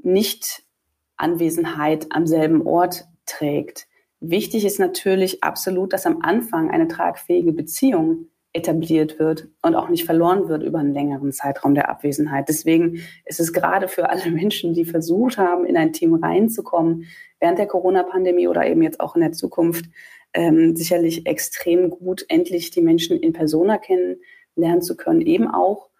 Nicht-Anwesenheit 0.03 2.07
am 2.11 2.27
selben 2.27 2.67
Ort 2.67 3.07
trägt. 3.27 3.87
Wichtig 4.21 4.65
ist 4.65 4.81
natürlich 4.81 5.45
absolut, 5.45 5.93
dass 5.93 6.07
am 6.07 6.23
Anfang 6.23 6.71
eine 6.71 6.89
tragfähige 6.89 7.53
Beziehung 7.53 8.29
etabliert 8.57 9.19
wird 9.19 9.49
und 9.63 9.75
auch 9.75 9.89
nicht 9.89 10.05
verloren 10.05 10.49
wird 10.49 10.63
über 10.63 10.79
einen 10.79 10.95
längeren 10.95 11.33
Zeitraum 11.33 11.75
der 11.75 11.89
Abwesenheit. 11.89 12.49
Deswegen 12.49 13.01
ist 13.25 13.39
es 13.39 13.53
gerade 13.53 13.87
für 13.87 14.09
alle 14.09 14.31
Menschen, 14.31 14.75
die 14.75 14.85
versucht 14.85 15.39
haben, 15.39 15.67
in 15.67 15.77
ein 15.77 15.93
Team 15.93 16.15
reinzukommen, 16.15 17.07
während 17.39 17.59
der 17.59 17.67
Corona-Pandemie 17.67 18.49
oder 18.49 18.67
eben 18.67 18.83
jetzt 18.83 19.01
auch 19.01 19.15
in 19.15 19.21
der 19.21 19.33
Zukunft, 19.33 19.85
ähm, 20.33 20.75
sicherlich 20.75 21.27
extrem 21.27 21.91
gut, 21.91 22.25
endlich 22.29 22.71
die 22.71 22.83
Menschen 22.83 23.19
in 23.19 23.33
Persona 23.33 23.79
kennenlernen 23.79 24.83
zu 24.83 24.97
können, 24.97 25.21
eben 25.21 25.49
auch, 25.49 25.91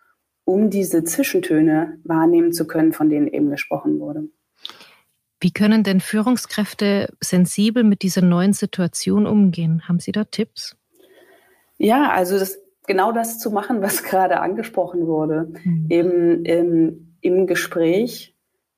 um 0.45 0.71
diese 0.71 1.05
Zwischentöne 1.05 1.99
wahrnehmen 2.05 2.53
zu 2.53 2.67
können, 2.67 2.93
von 2.93 3.11
denen 3.11 3.29
eben 3.29 3.51
gesprochen 3.51 4.01
wurde. 4.01 4.29
Wie 5.41 5.51
können 5.53 5.83
denn 5.83 6.01
Führungskräfte 6.01 7.13
sensibel 7.21 7.85
mit 7.85 8.03
dieser 8.03 8.23
neuen 8.23 8.55
Situation 8.55 9.27
umgehen? 9.27 9.87
Haben 9.87 10.01
Sie 10.01 10.13
da 10.13 10.25
Tipps? 10.25 10.77
Ja, 11.79 12.11
also 12.11 12.39
das, 12.39 12.61
genau 12.87 13.13
das 13.13 13.39
zu 13.39 13.51
machen, 13.51 13.83
was 13.83 14.03
gerade 14.05 14.41
angesprochen 14.41 15.07
wurde. 15.07 15.53
Mhm. 15.65 15.87
Eben 15.89 16.45
im, 16.45 17.17
im 17.21 17.47
Gespräch 17.47 18.37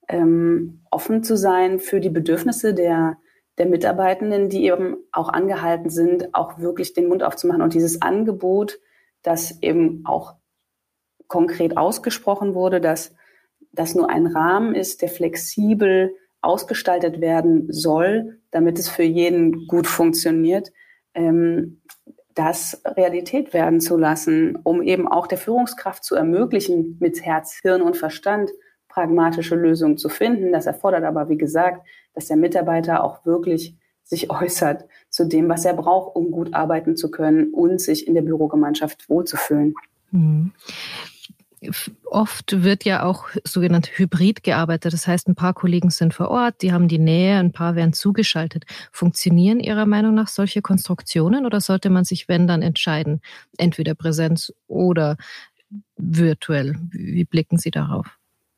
ähm, 0.09 0.83
offen 0.91 1.23
zu 1.23 1.37
sein 1.37 1.79
für 1.79 2.01
die 2.01 2.11
Bedürfnisse 2.11 2.75
der, 2.75 3.19
der 3.59 3.67
Mitarbeitenden, 3.67 4.49
die 4.49 4.65
eben 4.65 4.97
auch 5.13 5.29
angehalten 5.29 5.91
sind, 5.91 6.35
auch 6.35 6.59
wirklich 6.59 6.95
den 6.95 7.09
Mund 7.09 7.23
aufzumachen. 7.23 7.63
Und 7.63 7.75
dieses 7.75 8.01
Angebot, 8.03 8.79
das 9.23 9.63
eben 9.63 10.03
auch 10.07 10.37
konkret 11.27 11.77
ausgesprochen 11.77 12.55
wurde, 12.55 12.81
dass 12.81 13.15
das 13.73 13.95
nur 13.95 14.09
ein 14.09 14.27
Rahmen 14.27 14.75
ist, 14.75 15.03
der 15.03 15.09
flexibel 15.09 16.15
ausgestaltet 16.41 17.21
werden 17.21 17.71
soll, 17.71 18.41
damit 18.51 18.79
es 18.79 18.89
für 18.89 19.03
jeden 19.03 19.67
gut 19.67 19.87
funktioniert. 19.87 20.73
Ähm, 21.15 21.83
das 22.39 22.81
Realität 22.85 23.53
werden 23.53 23.81
zu 23.81 23.97
lassen, 23.97 24.57
um 24.63 24.81
eben 24.81 25.09
auch 25.09 25.27
der 25.27 25.39
Führungskraft 25.39 26.05
zu 26.05 26.15
ermöglichen, 26.15 26.97
mit 27.01 27.25
Herz, 27.25 27.59
Hirn 27.63 27.83
und 27.83 27.97
Verstand 27.97 28.51
pragmatische 28.87 29.57
Lösungen 29.57 29.99
zu 29.99 30.09
finden. 30.09 30.53
Das 30.53 30.67
erfordert 30.67 31.03
aber, 31.03 31.29
wie 31.29 31.37
gesagt, 31.37 31.85
dass 32.15 32.27
der 32.27 32.37
Mitarbeiter 32.37 33.03
auch 33.03 33.27
wirklich 33.27 33.75
sich 34.05 34.31
äußert 34.31 34.85
zu 35.11 35.25
dem, 35.25 35.49
was 35.49 35.65
er 35.65 35.75
braucht, 35.75 36.15
um 36.15 36.31
gut 36.31 36.55
arbeiten 36.55 36.97
zu 36.97 37.11
können 37.11 37.53
und 37.53 37.81
sich 37.81 38.07
in 38.07 38.15
der 38.15 38.23
Bürogemeinschaft 38.23 39.09
wohlzufühlen. 39.09 39.75
Mhm 40.13 40.53
Oft 42.05 42.63
wird 42.63 42.85
ja 42.85 43.03
auch 43.03 43.29
sogenannt 43.45 43.89
hybrid 43.99 44.43
gearbeitet. 44.43 44.93
Das 44.93 45.07
heißt, 45.07 45.29
ein 45.29 45.35
paar 45.35 45.55
Kollegen 45.55 45.91
sind 45.91 46.15
vor 46.15 46.29
Ort, 46.29 46.63
die 46.63 46.73
haben 46.73 46.89
die 46.89 46.99
Nähe, 46.99 47.39
ein 47.39 47.53
paar 47.53 47.75
werden 47.75 47.93
zugeschaltet. 47.93 48.65
Funktionieren 48.93 49.61
Ihrer 49.61 49.87
Meinung 49.87 50.15
nach 50.15 50.29
solche 50.29 50.63
Konstruktionen 50.63 51.47
oder 51.47 51.61
sollte 51.61 51.91
man 51.91 52.05
sich, 52.05 52.29
wenn, 52.29 52.47
dann 52.47 52.63
entscheiden, 52.63 53.21
entweder 53.57 53.95
Präsenz 53.95 54.53
oder 54.67 55.17
virtuell? 55.97 56.77
Wie 56.91 57.25
blicken 57.25 57.59
Sie 57.59 57.71
darauf? 57.71 58.07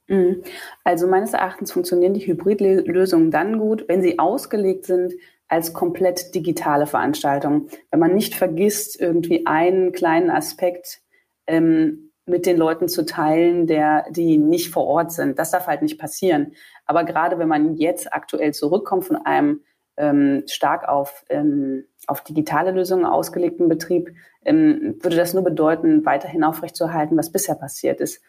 Mhm. 0.09 0.43
Also 0.85 1.07
meines 1.07 1.33
Erachtens 1.33 1.73
funktionieren 1.73 2.15
die 2.15 2.27
Hybridlösungen 2.27 3.31
dann 3.31 3.59
gut, 3.59 3.85
wenn 3.89 4.03
sie 4.03 4.19
ausgelegt 4.19 4.85
sind 4.85 5.15
als 5.49 5.73
komplett 5.73 6.35
digitale 6.35 6.87
Veranstaltung. 6.87 7.69
Wenn 7.91 8.01
man 8.01 8.15
nicht 8.15 8.35
vergisst, 8.35 9.01
irgendwie 9.01 9.47
einen 9.47 9.93
kleinen 9.93 10.31
Aspekt 10.31 11.01
ähm, 11.47 12.10
mit 12.27 12.47
den 12.47 12.57
Leuten 12.57 12.89
zu 12.89 13.05
teilen, 13.05 13.67
der, 13.67 14.05
die 14.11 14.39
nicht 14.39 14.71
vor 14.71 14.87
Ort 14.87 15.13
sind. 15.13 15.39
Das 15.39 15.51
darf 15.51 15.67
halt 15.67 15.83
nicht 15.83 15.99
passieren. 15.99 16.53
Aber 16.87 17.05
gerade 17.05 17.39
wenn 17.39 17.49
man 17.49 17.77
jetzt 17.77 18.13
aktuell 18.13 18.55
zurückkommt 18.55 19.05
von 19.05 19.17
einem 19.17 19.61
ähm, 19.97 20.45
stark 20.47 20.89
auf, 20.89 21.25
ähm, 21.29 21.85
auf 22.07 22.23
digitale 22.23 22.71
Lösungen 22.71 23.05
ausgelegten 23.05 23.69
Betrieb, 23.69 24.15
ähm, 24.45 24.97
würde 25.01 25.17
das 25.17 25.35
nur 25.35 25.45
bedeuten, 25.45 26.05
weiterhin 26.07 26.45
aufrechtzuerhalten, 26.45 27.17
was 27.17 27.33
bisher 27.33 27.55
passiert 27.55 28.01
ist. 28.01 28.23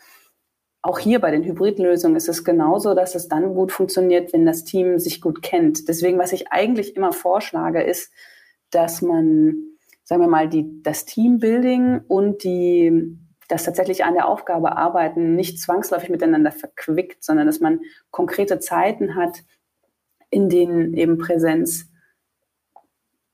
Auch 0.84 0.97
hier 0.97 1.19
bei 1.19 1.30
den 1.30 1.43
Hybridlösungen 1.43 2.17
ist 2.17 2.27
es 2.27 2.43
genauso, 2.43 2.95
dass 2.95 3.13
es 3.13 3.27
dann 3.27 3.54
gut 3.54 3.71
funktioniert, 3.71 4.34
wenn 4.34 4.47
das 4.47 4.63
Team 4.63 4.97
sich 4.97 5.21
gut 5.21 5.43
kennt. 5.43 5.88
Deswegen, 5.88 6.17
was 6.17 6.34
ich 6.34 6.51
eigentlich 6.51 6.95
immer 6.95 7.13
vorschlage, 7.13 7.84
ist, 7.84 8.12
dass 8.71 9.01
man, 9.01 9.77
sagen 10.04 10.21
wir 10.21 10.27
mal, 10.27 10.49
die, 10.49 10.82
das 10.82 11.06
Teambuilding 11.06 12.01
und 12.08 12.43
die 12.43 13.17
dass 13.52 13.64
tatsächlich 13.64 14.06
an 14.06 14.14
der 14.14 14.28
Aufgabe 14.28 14.78
arbeiten 14.78 15.36
nicht 15.36 15.60
zwangsläufig 15.60 16.10
miteinander 16.10 16.52
verquickt, 16.52 17.24
sondern 17.24 17.48
dass 17.48 17.60
man 17.60 17.82
konkrete 18.10 18.60
Zeiten 18.60 19.16
hat, 19.16 19.44
in 20.30 20.48
denen 20.48 20.94
eben 20.94 21.18
Präsenz 21.18 21.90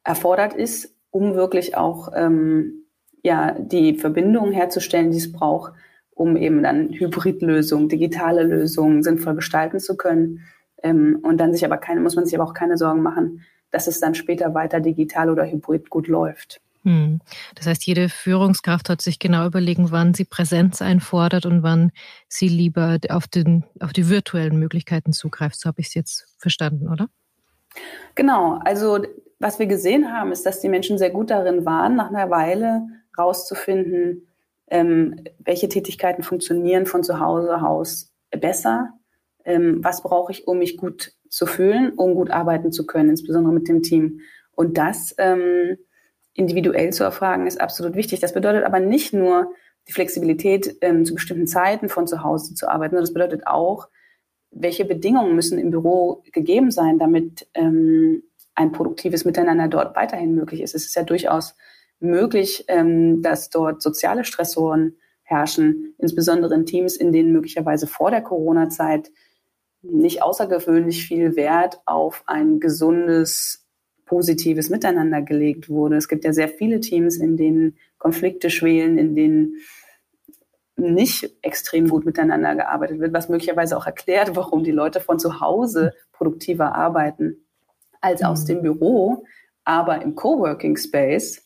erfordert 0.04 0.54
ist, 0.54 0.96
um 1.12 1.36
wirklich 1.36 1.78
auch 1.78 2.10
ähm, 2.16 2.86
ja, 3.22 3.52
die 3.60 3.96
Verbindung 3.96 4.52
herzustellen, 4.52 5.12
die 5.12 5.18
es 5.18 5.32
braucht, 5.32 5.74
um 6.16 6.36
eben 6.36 6.64
dann 6.64 6.94
Hybridlösungen, 6.94 7.90
digitale 7.90 8.42
Lösungen 8.42 9.04
sinnvoll 9.04 9.36
gestalten 9.36 9.80
zu 9.80 9.98
können. 9.98 10.42
Ähm, 10.82 11.20
und 11.22 11.38
dann 11.38 11.54
sich 11.54 11.64
aber 11.64 11.78
keine, 11.78 12.02
muss 12.02 12.16
man 12.16 12.26
sich 12.26 12.36
aber 12.36 12.50
auch 12.50 12.56
keine 12.56 12.78
Sorgen 12.78 13.04
machen, 13.04 13.44
dass 13.70 13.86
es 13.86 14.00
dann 14.00 14.16
später 14.16 14.56
weiter 14.56 14.80
digital 14.80 15.30
oder 15.30 15.46
hybrid 15.46 15.90
gut 15.92 16.08
läuft. 16.08 16.62
Hm. 16.88 17.20
Das 17.56 17.68
heißt, 17.68 17.86
jede 17.86 18.08
Führungskraft 18.08 18.88
hat 18.88 19.02
sich 19.02 19.20
genau 19.20 19.46
überlegen, 19.46 19.92
wann 19.92 20.14
sie 20.14 20.24
Präsenz 20.24 20.82
einfordert 20.82 21.46
und 21.46 21.62
wann 21.62 21.92
sie 22.30 22.48
lieber 22.48 22.98
auf, 23.10 23.28
den, 23.28 23.66
auf 23.82 23.92
die 23.92 24.08
virtuellen 24.08 24.58
Möglichkeiten 24.58 25.12
zugreift. 25.12 25.60
So 25.60 25.68
habe 25.68 25.82
ich 25.82 25.88
es 25.88 25.96
jetzt 25.96 26.36
verstanden, 26.38 26.88
oder? 26.88 27.10
Genau. 28.16 28.62
Also 28.64 29.00
was 29.38 29.60
wir 29.60 29.66
gesehen 29.66 30.14
haben, 30.14 30.32
ist, 30.32 30.46
dass 30.46 30.62
die 30.62 30.70
Menschen 30.70 30.98
sehr 30.98 31.10
gut 31.10 31.30
darin 31.30 31.66
waren, 31.66 31.98
nach 31.98 32.08
einer 32.08 32.30
Weile 32.30 32.88
rauszufinden, 33.18 34.26
ähm, 34.68 35.26
welche 35.40 35.68
Tätigkeiten 35.68 36.24
funktionieren 36.24 36.86
von 36.86 37.04
zu 37.04 37.20
Hause 37.20 37.62
aus 37.62 38.14
besser. 38.32 38.94
Ähm, 39.44 39.84
was 39.84 40.04
brauche 40.04 40.32
ich, 40.32 40.48
um 40.48 40.60
mich 40.60 40.78
gut 40.78 41.12
zu 41.28 41.48
fühlen, 41.48 41.92
um 41.98 42.16
gut 42.16 42.32
arbeiten 42.32 42.72
zu 42.72 42.86
können, 42.86 43.10
insbesondere 43.10 43.54
mit 43.54 43.68
dem 43.68 43.84
Team. 43.84 44.22
Und 44.56 44.78
das 44.78 45.14
ähm, 45.18 45.78
individuell 46.38 46.94
zu 46.94 47.04
erfragen, 47.04 47.48
ist 47.48 47.60
absolut 47.60 47.96
wichtig. 47.96 48.20
Das 48.20 48.34
bedeutet 48.34 48.64
aber 48.64 48.80
nicht 48.80 49.12
nur 49.12 49.54
die 49.88 49.92
Flexibilität, 49.92 50.78
ähm, 50.82 51.04
zu 51.04 51.16
bestimmten 51.16 51.48
Zeiten 51.48 51.90
von 51.90 52.08
zu 52.08 52.24
Hause 52.24 52.54
zu 52.54 52.70
arbeiten, 52.70 52.92
sondern 52.92 53.06
das 53.06 53.14
bedeutet 53.14 53.48
auch, 53.48 53.90
welche 54.52 54.86
Bedingungen 54.86 55.36
müssen 55.36 55.58
im 55.58 55.72
Büro 55.72 56.24
gegeben 56.32 56.72
sein, 56.72 57.00
damit 57.00 57.48
ähm, 57.54 58.24
ein 58.56 58.72
produktives 58.72 59.26
Miteinander 59.26 59.68
dort 59.68 59.96
weiterhin 59.96 60.36
möglich 60.36 60.62
ist. 60.62 60.76
Es 60.76 60.86
ist 60.86 60.96
ja 60.96 61.04
durchaus 61.04 61.56
möglich, 62.00 62.66
ähm, 62.68 63.22
dass 63.24 63.50
dort 63.50 63.82
soziale 63.82 64.24
Stressoren 64.24 64.96
herrschen, 65.24 65.96
insbesondere 65.98 66.54
in 66.54 66.66
Teams, 66.66 66.96
in 66.96 67.12
denen 67.12 67.34
möglicherweise 67.34 67.88
vor 67.88 68.12
der 68.12 68.22
Corona-Zeit 68.22 69.10
nicht 69.82 70.22
außergewöhnlich 70.22 71.08
viel 71.08 71.36
Wert 71.36 71.82
auf 71.86 72.24
ein 72.28 72.60
gesundes 72.60 73.67
positives 74.08 74.70
Miteinander 74.70 75.22
gelegt 75.22 75.70
wurde. 75.70 75.98
Es 75.98 76.08
gibt 76.08 76.24
ja 76.26 76.34
sehr 76.34 76.50
viele 76.50 76.80
Teams, 76.80 77.18
in 77.18 77.38
denen 77.38 77.78
Konflikte 78.00 78.50
schwelen, 78.50 78.98
in 78.98 79.14
denen 79.14 79.58
nicht 80.76 81.32
extrem 81.42 81.88
gut 81.88 82.06
miteinander 82.06 82.56
gearbeitet 82.56 83.00
wird, 83.00 83.14
was 83.14 83.30
möglicherweise 83.30 83.78
auch 83.78 83.86
erklärt, 83.86 84.36
warum 84.36 84.64
die 84.64 84.72
Leute 84.72 85.00
von 85.00 85.20
zu 85.20 85.40
Hause 85.40 85.94
produktiver 86.12 86.76
arbeiten 86.76 87.46
als 88.02 88.24
aus 88.24 88.44
mhm. 88.44 88.48
dem 88.48 88.62
Büro, 88.62 89.26
aber 89.64 90.02
im 90.02 90.16
Coworking 90.16 90.78
Space 90.78 91.44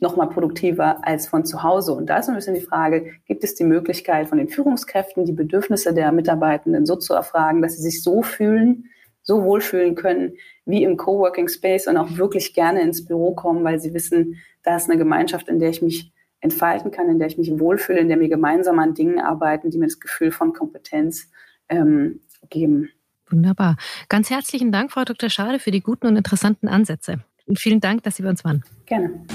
nochmal 0.00 0.28
produktiver 0.28 1.04
als 1.04 1.26
von 1.26 1.44
zu 1.44 1.62
Hause. 1.62 1.92
Und 1.92 2.06
da 2.06 2.18
ist 2.18 2.28
ein 2.28 2.34
bisschen 2.34 2.54
die 2.54 2.60
Frage, 2.60 3.14
gibt 3.26 3.42
es 3.42 3.54
die 3.54 3.64
Möglichkeit 3.64 4.28
von 4.28 4.38
den 4.38 4.48
Führungskräften, 4.48 5.24
die 5.24 5.32
Bedürfnisse 5.32 5.92
der 5.92 6.12
Mitarbeitenden 6.12 6.86
so 6.86 6.94
zu 6.96 7.14
erfragen, 7.14 7.62
dass 7.62 7.74
sie 7.74 7.82
sich 7.82 8.02
so 8.02 8.22
fühlen, 8.22 8.84
so 9.28 9.44
wohlfühlen 9.44 9.94
können 9.94 10.32
wie 10.64 10.82
im 10.82 10.96
Coworking 10.96 11.48
Space 11.48 11.86
und 11.86 11.98
auch 11.98 12.16
wirklich 12.16 12.54
gerne 12.54 12.80
ins 12.80 13.04
Büro 13.04 13.34
kommen, 13.34 13.62
weil 13.62 13.78
sie 13.78 13.92
wissen, 13.92 14.36
da 14.64 14.76
ist 14.76 14.88
eine 14.88 14.98
Gemeinschaft, 14.98 15.48
in 15.48 15.58
der 15.58 15.68
ich 15.68 15.82
mich 15.82 16.10
entfalten 16.40 16.90
kann, 16.90 17.10
in 17.10 17.18
der 17.18 17.28
ich 17.28 17.36
mich 17.36 17.50
wohlfühle, 17.58 18.00
in 18.00 18.08
der 18.08 18.18
wir 18.20 18.28
gemeinsam 18.28 18.78
an 18.78 18.94
Dingen 18.94 19.20
arbeiten, 19.20 19.70
die 19.70 19.78
mir 19.78 19.86
das 19.86 20.00
Gefühl 20.00 20.32
von 20.32 20.54
Kompetenz 20.54 21.30
ähm, 21.68 22.20
geben. 22.48 22.88
Wunderbar. 23.28 23.76
Ganz 24.08 24.30
herzlichen 24.30 24.72
Dank, 24.72 24.92
Frau 24.92 25.04
Dr. 25.04 25.28
Schade, 25.28 25.58
für 25.58 25.70
die 25.70 25.82
guten 25.82 26.06
und 26.06 26.16
interessanten 26.16 26.66
Ansätze. 26.66 27.18
Und 27.46 27.58
vielen 27.58 27.80
Dank, 27.80 28.02
dass 28.04 28.16
Sie 28.16 28.22
bei 28.22 28.30
uns 28.30 28.44
waren. 28.44 28.64
Gerne. 28.86 29.26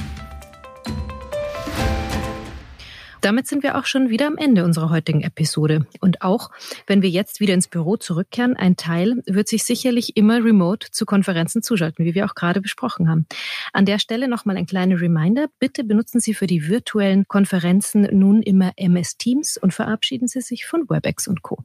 Damit 3.23 3.47
sind 3.47 3.63
wir 3.63 3.77
auch 3.77 3.85
schon 3.85 4.09
wieder 4.09 4.27
am 4.27 4.35
Ende 4.35 4.65
unserer 4.65 4.89
heutigen 4.89 5.21
Episode. 5.21 5.87
Und 6.01 6.21
auch 6.21 6.51
wenn 6.87 7.01
wir 7.01 7.09
jetzt 7.09 7.39
wieder 7.39 7.53
ins 7.53 7.69
Büro 7.69 7.95
zurückkehren, 7.95 8.57
ein 8.57 8.75
Teil 8.75 9.23
wird 9.25 9.47
sich 9.47 9.63
sicherlich 9.63 10.17
immer 10.17 10.43
remote 10.43 10.91
zu 10.91 11.05
Konferenzen 11.05 11.63
zuschalten, 11.63 12.03
wie 12.03 12.15
wir 12.15 12.25
auch 12.25 12.35
gerade 12.35 12.59
besprochen 12.59 13.07
haben. 13.07 13.25
An 13.71 13.85
der 13.85 13.99
Stelle 13.99 14.27
nochmal 14.27 14.57
ein 14.57 14.65
kleiner 14.65 14.99
Reminder. 14.99 15.47
Bitte 15.57 15.85
benutzen 15.85 16.19
Sie 16.19 16.33
für 16.33 16.47
die 16.47 16.67
virtuellen 16.67 17.25
Konferenzen 17.25 18.09
nun 18.11 18.41
immer 18.41 18.73
MS 18.75 19.15
Teams 19.15 19.55
und 19.55 19.73
verabschieden 19.73 20.27
Sie 20.27 20.41
sich 20.41 20.65
von 20.65 20.89
WebEx 20.89 21.29
und 21.29 21.43
Co. 21.43 21.63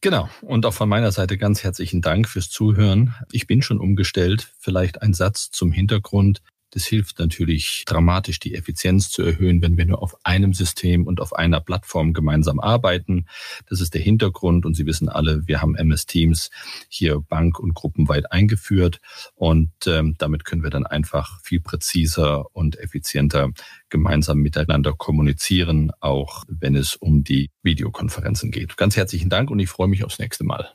Genau. 0.00 0.28
Und 0.42 0.66
auch 0.66 0.74
von 0.74 0.88
meiner 0.88 1.12
Seite 1.12 1.38
ganz 1.38 1.62
herzlichen 1.62 2.02
Dank 2.02 2.28
fürs 2.28 2.50
Zuhören. 2.50 3.14
Ich 3.30 3.46
bin 3.46 3.62
schon 3.62 3.78
umgestellt. 3.78 4.52
Vielleicht 4.58 5.02
ein 5.02 5.14
Satz 5.14 5.52
zum 5.52 5.70
Hintergrund. 5.70 6.42
Das 6.74 6.86
hilft 6.86 7.20
natürlich 7.20 7.84
dramatisch, 7.86 8.40
die 8.40 8.56
Effizienz 8.56 9.08
zu 9.08 9.22
erhöhen, 9.22 9.62
wenn 9.62 9.78
wir 9.78 9.86
nur 9.86 10.02
auf 10.02 10.16
einem 10.24 10.52
System 10.54 11.06
und 11.06 11.20
auf 11.20 11.32
einer 11.32 11.60
Plattform 11.60 12.12
gemeinsam 12.12 12.58
arbeiten. 12.58 13.26
Das 13.68 13.80
ist 13.80 13.94
der 13.94 14.00
Hintergrund 14.00 14.66
und 14.66 14.74
Sie 14.74 14.84
wissen 14.84 15.08
alle, 15.08 15.46
wir 15.46 15.62
haben 15.62 15.76
MS 15.76 16.06
Teams 16.06 16.50
hier 16.88 17.20
bank- 17.20 17.60
und 17.60 17.74
gruppenweit 17.74 18.32
eingeführt 18.32 19.00
und 19.36 19.70
ähm, 19.86 20.16
damit 20.18 20.44
können 20.44 20.64
wir 20.64 20.70
dann 20.70 20.84
einfach 20.84 21.40
viel 21.42 21.60
präziser 21.60 22.46
und 22.56 22.76
effizienter 22.80 23.50
gemeinsam 23.88 24.38
miteinander 24.38 24.94
kommunizieren, 24.94 25.92
auch 26.00 26.42
wenn 26.48 26.74
es 26.74 26.96
um 26.96 27.22
die 27.22 27.50
Videokonferenzen 27.62 28.50
geht. 28.50 28.76
Ganz 28.76 28.96
herzlichen 28.96 29.30
Dank 29.30 29.48
und 29.48 29.60
ich 29.60 29.68
freue 29.68 29.86
mich 29.86 30.02
aufs 30.02 30.18
nächste 30.18 30.42
Mal. 30.42 30.72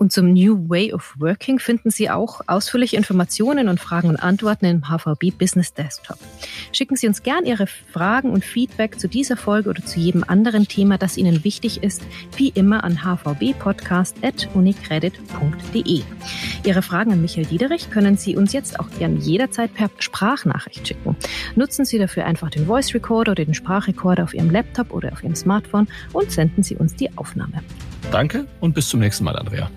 Und 0.00 0.12
zum 0.12 0.32
New 0.32 0.68
Way 0.70 0.94
of 0.94 1.14
Working 1.18 1.58
finden 1.58 1.90
Sie 1.90 2.08
auch 2.08 2.40
ausführliche 2.46 2.96
Informationen 2.96 3.68
und 3.68 3.78
Fragen 3.78 4.08
und 4.08 4.16
Antworten 4.16 4.64
im 4.64 4.88
HVB 4.88 5.36
Business 5.36 5.74
Desktop. 5.74 6.16
Schicken 6.72 6.96
Sie 6.96 7.06
uns 7.06 7.22
gern 7.22 7.44
Ihre 7.44 7.66
Fragen 7.66 8.30
und 8.30 8.42
Feedback 8.42 8.98
zu 8.98 9.08
dieser 9.08 9.36
Folge 9.36 9.68
oder 9.68 9.84
zu 9.84 10.00
jedem 10.00 10.24
anderen 10.26 10.66
Thema, 10.66 10.96
das 10.96 11.18
Ihnen 11.18 11.44
wichtig 11.44 11.82
ist, 11.82 12.00
wie 12.38 12.48
immer 12.48 12.82
an 12.82 13.04
hvbpodcast.unicredit.de. 13.04 16.02
Ihre 16.64 16.82
Fragen 16.82 17.12
an 17.12 17.20
Michael 17.20 17.44
Diederich 17.44 17.90
können 17.90 18.16
Sie 18.16 18.38
uns 18.38 18.54
jetzt 18.54 18.80
auch 18.80 18.88
gern 18.98 19.18
jederzeit 19.18 19.74
per 19.74 19.90
Sprachnachricht 19.98 20.88
schicken. 20.88 21.14
Nutzen 21.56 21.84
Sie 21.84 21.98
dafür 21.98 22.24
einfach 22.24 22.48
den 22.48 22.64
Voice 22.64 22.94
Recorder 22.94 23.32
oder 23.32 23.44
den 23.44 23.52
Sprachrekorder 23.52 24.24
auf 24.24 24.32
Ihrem 24.32 24.50
Laptop 24.50 24.94
oder 24.94 25.12
auf 25.12 25.22
Ihrem 25.22 25.34
Smartphone 25.34 25.88
und 26.14 26.32
senden 26.32 26.62
Sie 26.62 26.76
uns 26.76 26.96
die 26.96 27.14
Aufnahme. 27.18 27.60
Danke 28.10 28.46
und 28.60 28.74
bis 28.74 28.88
zum 28.88 29.00
nächsten 29.00 29.24
Mal, 29.24 29.36
Andrea. 29.36 29.70